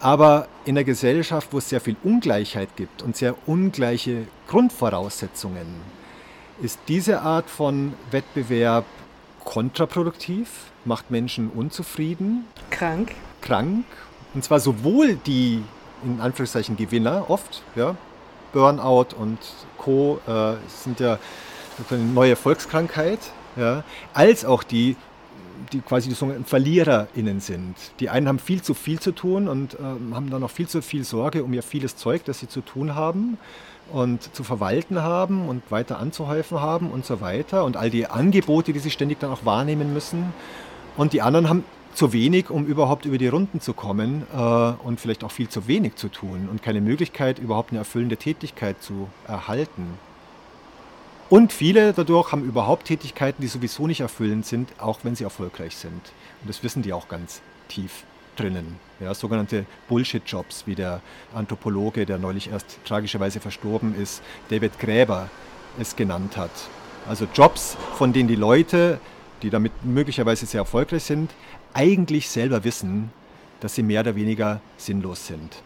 Aber 0.00 0.48
in 0.64 0.76
einer 0.76 0.84
Gesellschaft, 0.84 1.48
wo 1.52 1.58
es 1.58 1.68
sehr 1.68 1.80
viel 1.80 1.96
Ungleichheit 2.04 2.76
gibt 2.76 3.02
und 3.02 3.16
sehr 3.16 3.34
ungleiche 3.46 4.26
Grundvoraussetzungen, 4.46 5.66
ist 6.60 6.78
diese 6.88 7.22
Art 7.22 7.50
von 7.50 7.94
Wettbewerb 8.10 8.84
kontraproduktiv, 9.44 10.48
macht 10.84 11.10
Menschen 11.10 11.50
unzufrieden. 11.50 12.44
Krank. 12.70 13.12
Krank. 13.40 13.84
Und 14.34 14.44
zwar 14.44 14.60
sowohl 14.60 15.16
die 15.16 15.62
in 16.04 16.20
Anführungszeichen 16.20 16.76
Gewinner 16.76 17.30
oft. 17.30 17.62
Ja? 17.74 17.96
Burnout 18.52 19.14
und 19.18 19.38
Co. 19.78 20.20
Äh, 20.26 20.54
sind 20.68 21.00
ja 21.00 21.18
eine 21.90 22.02
neue 22.02 22.36
Volkskrankheit, 22.36 23.18
ja? 23.56 23.84
als 24.14 24.44
auch 24.44 24.62
die, 24.62 24.96
die 25.72 25.80
quasi 25.80 26.08
die 26.08 26.14
sogenannten 26.14 26.46
VerliererInnen 26.46 27.40
sind. 27.40 27.76
Die 28.00 28.08
einen 28.08 28.28
haben 28.28 28.38
viel 28.38 28.62
zu 28.62 28.74
viel 28.74 28.98
zu 28.98 29.12
tun 29.12 29.48
und 29.48 29.74
äh, 29.74 29.78
haben 30.14 30.30
dann 30.30 30.40
noch 30.40 30.50
viel 30.50 30.68
zu 30.68 30.82
viel 30.82 31.04
Sorge 31.04 31.44
um 31.44 31.52
ihr 31.52 31.62
vieles 31.62 31.96
Zeug, 31.96 32.24
das 32.24 32.40
sie 32.40 32.48
zu 32.48 32.62
tun 32.62 32.94
haben 32.94 33.38
und 33.92 34.34
zu 34.34 34.44
verwalten 34.44 35.02
haben 35.02 35.48
und 35.48 35.70
weiter 35.70 35.98
anzuhäufen 35.98 36.60
haben 36.60 36.90
und 36.90 37.04
so 37.04 37.20
weiter 37.20 37.64
und 37.64 37.76
all 37.76 37.90
die 37.90 38.06
Angebote, 38.06 38.72
die 38.72 38.78
sie 38.78 38.90
ständig 38.90 39.20
dann 39.20 39.30
auch 39.30 39.44
wahrnehmen 39.44 39.92
müssen. 39.92 40.32
Und 40.96 41.12
die 41.12 41.22
anderen 41.22 41.48
haben 41.48 41.64
zu 41.94 42.12
wenig, 42.12 42.50
um 42.50 42.66
überhaupt 42.66 43.06
über 43.06 43.18
die 43.18 43.28
Runden 43.28 43.60
zu 43.60 43.72
kommen 43.72 44.26
äh, 44.34 44.36
und 44.36 45.00
vielleicht 45.00 45.24
auch 45.24 45.30
viel 45.30 45.48
zu 45.48 45.66
wenig 45.66 45.96
zu 45.96 46.08
tun 46.08 46.48
und 46.50 46.62
keine 46.62 46.80
Möglichkeit, 46.80 47.38
überhaupt 47.38 47.70
eine 47.70 47.78
erfüllende 47.78 48.16
Tätigkeit 48.16 48.82
zu 48.82 49.08
erhalten. 49.26 49.98
Und 51.28 51.52
viele 51.52 51.92
dadurch 51.92 52.32
haben 52.32 52.44
überhaupt 52.44 52.86
Tätigkeiten, 52.86 53.42
die 53.42 53.48
sowieso 53.48 53.86
nicht 53.86 54.00
erfüllend 54.00 54.46
sind, 54.46 54.68
auch 54.78 55.00
wenn 55.02 55.16
sie 55.16 55.24
erfolgreich 55.24 55.76
sind. 55.76 55.92
Und 56.42 56.48
das 56.48 56.62
wissen 56.62 56.82
die 56.82 56.92
auch 56.92 57.08
ganz 57.08 57.40
tief 57.68 58.04
drinnen. 58.36 58.78
Ja, 59.00 59.14
sogenannte 59.14 59.66
Bullshit-Jobs, 59.88 60.66
wie 60.66 60.74
der 60.74 61.00
Anthropologe, 61.34 62.06
der 62.06 62.18
neulich 62.18 62.50
erst 62.50 62.78
tragischerweise 62.84 63.40
verstorben 63.40 63.94
ist, 63.94 64.22
David 64.48 64.78
Gräber 64.78 65.28
es 65.78 65.96
genannt 65.96 66.36
hat. 66.36 66.50
Also 67.08 67.26
Jobs, 67.34 67.76
von 67.94 68.12
denen 68.12 68.28
die 68.28 68.36
Leute, 68.36 69.00
die 69.42 69.50
damit 69.50 69.72
möglicherweise 69.84 70.46
sehr 70.46 70.60
erfolgreich 70.60 71.04
sind, 71.04 71.30
eigentlich 71.74 72.28
selber 72.28 72.64
wissen, 72.64 73.10
dass 73.60 73.74
sie 73.74 73.82
mehr 73.82 74.00
oder 74.00 74.16
weniger 74.16 74.60
sinnlos 74.76 75.26
sind. 75.26 75.62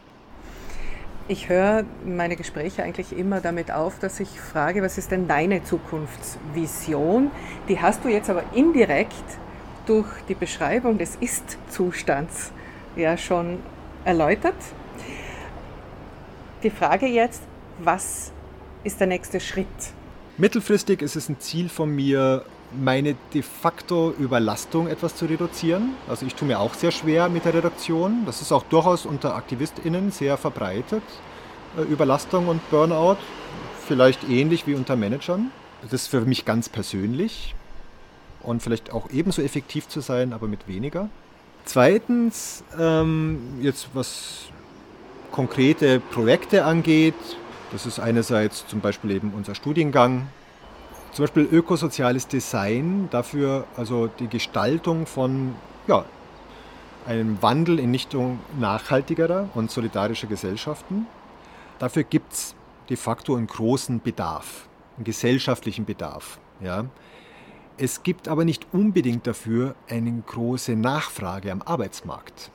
Ich 1.29 1.49
höre 1.49 1.85
meine 2.05 2.35
Gespräche 2.35 2.83
eigentlich 2.83 3.17
immer 3.17 3.41
damit 3.41 3.71
auf, 3.71 4.01
dass 4.01 4.19
ich 4.19 4.29
frage, 4.41 4.83
was 4.83 4.99
ist 4.99 5.13
denn 5.13 5.29
deine 5.29 5.63
Zukunftsvision? 5.63 7.31
Die 7.69 7.81
hast 7.81 8.05
du 8.05 8.09
jetzt 8.09 8.29
aber 8.29 8.43
indirekt 8.53 9.15
durch 9.87 10.09
die 10.29 10.35
Beschreibung 10.35 10.99
des 10.99 11.17
Ist-Zustands 11.17 12.53
ja 12.97 13.17
schon 13.17 13.59
erläutert. 14.05 14.57
Die 16.63 16.71
Frage 16.71 17.07
jetzt, 17.07 17.43
was 17.79 18.33
ist 18.85 19.01
der 19.01 19.07
nächste 19.07 19.41
Schritt? 19.41 19.67
Mittelfristig 20.37 21.03
ist 21.03 21.17
es 21.17 21.29
ein 21.29 21.39
Ziel 21.41 21.69
von 21.69 21.95
mir, 21.95 22.45
meine 22.73 23.17
de 23.35 23.43
facto 23.43 24.15
Überlastung 24.19 24.89
etwas 24.89 25.17
zu 25.17 25.27
reduzieren. 25.27 25.95
Also 26.09 26.25
ich 26.27 26.35
tue 26.35 26.47
mir 26.49 26.61
auch 26.61 26.75
sehr 26.75 26.91
schwer 26.91 27.29
mit 27.29 27.45
der 27.45 27.55
Reduktion. 27.55 28.25
Das 28.27 28.41
ist 28.41 28.53
auch 28.53 28.63
durchaus 28.65 29.07
unter 29.07 29.35
AktivistInnen 29.35 30.11
sehr 30.11 30.37
verbreitet. 30.37 31.03
Äh, 31.77 31.83
Überlastung 31.83 32.49
und 32.49 32.69
Burnout, 32.71 33.19
vielleicht 33.87 34.29
ähnlich 34.29 34.67
wie 34.67 34.75
unter 34.75 34.97
Managern. 34.97 35.51
Das 35.83 35.93
ist 35.93 36.07
für 36.09 36.21
mich 36.23 36.45
ganz 36.45 36.69
persönlich 36.69 37.55
und 38.43 38.63
vielleicht 38.63 38.93
auch 38.93 39.11
ebenso 39.11 39.43
effektiv 39.43 39.89
zu 39.89 40.01
sein, 40.01 40.33
aber 40.33 40.47
mit 40.47 40.69
weniger. 40.69 41.09
Zweitens, 41.73 42.65
ähm, 42.81 43.61
jetzt 43.63 43.91
was 43.95 44.49
konkrete 45.31 46.01
Projekte 46.01 46.65
angeht, 46.65 47.15
das 47.71 47.87
ist 47.87 48.01
einerseits 48.01 48.67
zum 48.67 48.81
Beispiel 48.81 49.13
eben 49.13 49.33
unser 49.37 49.55
Studiengang, 49.55 50.27
zum 51.13 51.23
Beispiel 51.23 51.45
ökosoziales 51.45 52.27
Design, 52.27 53.07
dafür 53.13 53.69
also 53.77 54.09
die 54.09 54.27
Gestaltung 54.27 55.07
von 55.07 55.55
ja, 55.87 56.05
einem 57.07 57.41
Wandel 57.41 57.79
in 57.79 57.93
Richtung 57.93 58.41
nachhaltigerer 58.59 59.49
und 59.55 59.71
solidarischer 59.71 60.27
Gesellschaften. 60.27 61.07
Dafür 61.79 62.03
gibt 62.03 62.33
es 62.33 62.57
de 62.89 62.97
facto 62.97 63.37
einen 63.37 63.47
großen 63.47 64.01
Bedarf, 64.01 64.67
einen 64.97 65.05
gesellschaftlichen 65.05 65.85
Bedarf. 65.85 66.41
Ja. 66.61 66.87
Es 67.83 68.03
gibt 68.03 68.29
aber 68.29 68.45
nicht 68.45 68.67
unbedingt 68.73 69.27
dafür 69.27 69.75
eine 69.89 70.13
große 70.27 70.77
Nachfrage 70.77 71.51
am 71.51 71.63
Arbeitsmarkt. 71.63 72.51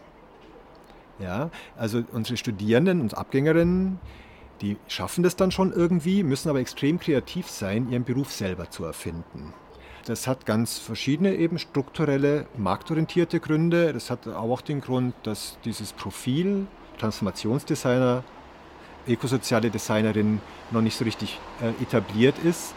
Ja, 1.17 1.49
also 1.75 2.03
unsere 2.11 2.38
Studierenden 2.38 3.01
und 3.01 3.17
Abgängerinnen, 3.17 3.99
die 4.61 4.77
schaffen 4.88 5.23
das 5.23 5.35
dann 5.35 5.49
schon 5.49 5.73
irgendwie, 5.73 6.21
müssen 6.21 6.47
aber 6.49 6.59
extrem 6.59 6.99
kreativ 6.99 7.49
sein, 7.49 7.89
ihren 7.89 8.03
Beruf 8.03 8.31
selber 8.31 8.69
zu 8.69 8.85
erfinden. 8.85 9.51
Das 10.05 10.27
hat 10.27 10.45
ganz 10.45 10.77
verschiedene 10.77 11.33
eben 11.33 11.57
strukturelle, 11.57 12.45
marktorientierte 12.55 13.39
Gründe. 13.39 13.93
Das 13.93 14.11
hat 14.11 14.27
auch 14.27 14.61
den 14.61 14.79
Grund, 14.79 15.15
dass 15.23 15.57
dieses 15.65 15.91
Profil 15.91 16.67
Transformationsdesigner, 16.99 18.23
ökosoziale 19.07 19.71
Designerin 19.71 20.39
noch 20.69 20.81
nicht 20.81 20.95
so 20.95 21.03
richtig 21.03 21.39
äh, 21.63 21.81
etabliert 21.81 22.35
ist. 22.43 22.75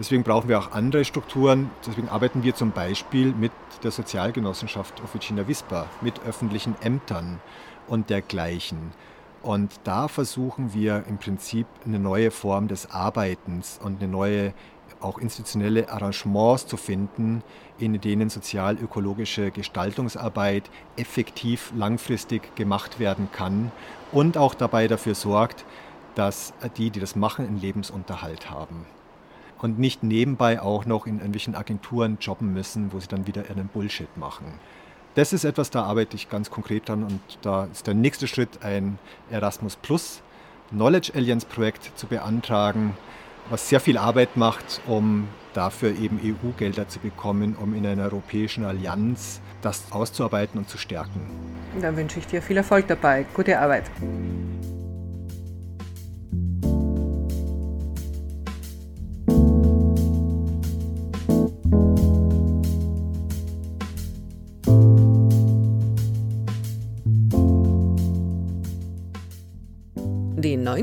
Deswegen 0.00 0.22
brauchen 0.22 0.48
wir 0.48 0.58
auch 0.58 0.72
andere 0.72 1.04
Strukturen. 1.04 1.70
Deswegen 1.86 2.08
arbeiten 2.08 2.42
wir 2.42 2.54
zum 2.54 2.72
Beispiel 2.72 3.34
mit 3.34 3.52
der 3.82 3.90
Sozialgenossenschaft 3.90 5.02
Officina 5.04 5.46
Vispa, 5.46 5.88
mit 6.00 6.22
öffentlichen 6.26 6.74
Ämtern 6.80 7.38
und 7.86 8.08
dergleichen. 8.08 8.92
Und 9.42 9.78
da 9.84 10.08
versuchen 10.08 10.72
wir 10.72 11.04
im 11.06 11.18
Prinzip 11.18 11.66
eine 11.84 11.98
neue 11.98 12.30
Form 12.30 12.66
des 12.66 12.90
Arbeitens 12.90 13.78
und 13.84 14.00
eine 14.02 14.10
neue 14.10 14.54
auch 15.00 15.18
institutionelle 15.18 15.90
Arrangements 15.90 16.66
zu 16.66 16.78
finden, 16.78 17.42
in 17.78 18.00
denen 18.00 18.30
sozial-ökologische 18.30 19.50
Gestaltungsarbeit 19.50 20.70
effektiv 20.96 21.74
langfristig 21.76 22.56
gemacht 22.56 23.00
werden 23.00 23.28
kann 23.32 23.70
und 24.12 24.38
auch 24.38 24.54
dabei 24.54 24.88
dafür 24.88 25.14
sorgt, 25.14 25.66
dass 26.14 26.54
die, 26.78 26.88
die 26.88 27.00
das 27.00 27.16
machen, 27.16 27.46
einen 27.46 27.60
Lebensunterhalt 27.60 28.50
haben. 28.50 28.86
Und 29.62 29.78
nicht 29.78 30.02
nebenbei 30.02 30.60
auch 30.60 30.86
noch 30.86 31.06
in 31.06 31.16
irgendwelchen 31.16 31.54
Agenturen 31.54 32.18
jobben 32.20 32.52
müssen, 32.52 32.92
wo 32.92 33.00
sie 33.00 33.08
dann 33.08 33.26
wieder 33.26 33.48
ihren 33.48 33.68
Bullshit 33.68 34.16
machen 34.16 34.46
das 35.14 35.32
ist 35.32 35.44
etwas, 35.44 35.70
da 35.70 35.84
arbeite 35.84 36.16
ich 36.16 36.28
ganz 36.28 36.50
konkret 36.50 36.88
dran 36.88 37.02
und 37.02 37.20
da 37.42 37.64
ist 37.64 37.86
der 37.86 37.94
nächste 37.94 38.26
Schritt, 38.26 38.62
ein 38.62 38.98
Erasmus 39.30 39.76
Plus 39.76 40.22
Knowledge 40.70 41.12
Alliance 41.14 41.46
Projekt 41.46 41.90
zu 41.96 42.06
beantragen, 42.06 42.96
was 43.48 43.68
sehr 43.68 43.80
viel 43.80 43.98
Arbeit 43.98 44.36
macht, 44.36 44.80
um 44.86 45.26
dafür 45.52 45.90
eben 45.98 46.20
EU-Gelder 46.22 46.88
zu 46.88 47.00
bekommen, 47.00 47.56
um 47.60 47.74
in 47.74 47.84
einer 47.84 48.04
europäischen 48.04 48.64
Allianz 48.64 49.40
das 49.62 49.90
auszuarbeiten 49.90 50.58
und 50.58 50.68
zu 50.68 50.78
stärken. 50.78 51.20
Dann 51.80 51.96
wünsche 51.96 52.20
ich 52.20 52.26
dir 52.26 52.40
viel 52.40 52.56
Erfolg 52.56 52.86
dabei. 52.86 53.26
Gute 53.34 53.58
Arbeit. 53.58 53.90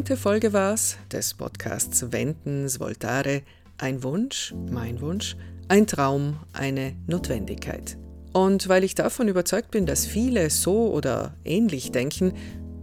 Neunte 0.08 0.24
Folge 0.24 0.54
war 0.54 0.74
es 0.74 0.96
des 1.12 1.34
Podcasts 1.34 2.13
Wendens 2.13 2.80
Voltare. 2.80 3.41
Ein 3.78 4.04
Wunsch, 4.04 4.54
mein 4.72 5.02
Wunsch, 5.02 5.36
ein 5.67 5.86
Traum, 5.86 6.39
eine 6.54 6.96
Notwendigkeit. 7.08 7.98
Und 8.32 8.70
weil 8.70 8.86
ich 8.86 8.96
davon 8.96 9.28
überzeugt 9.28 9.72
bin, 9.72 9.86
dass 9.86 10.06
viele 10.06 10.50
so 10.50 10.93
oder 10.93 11.36
ähnlich 11.43 11.91
denken, 11.91 12.32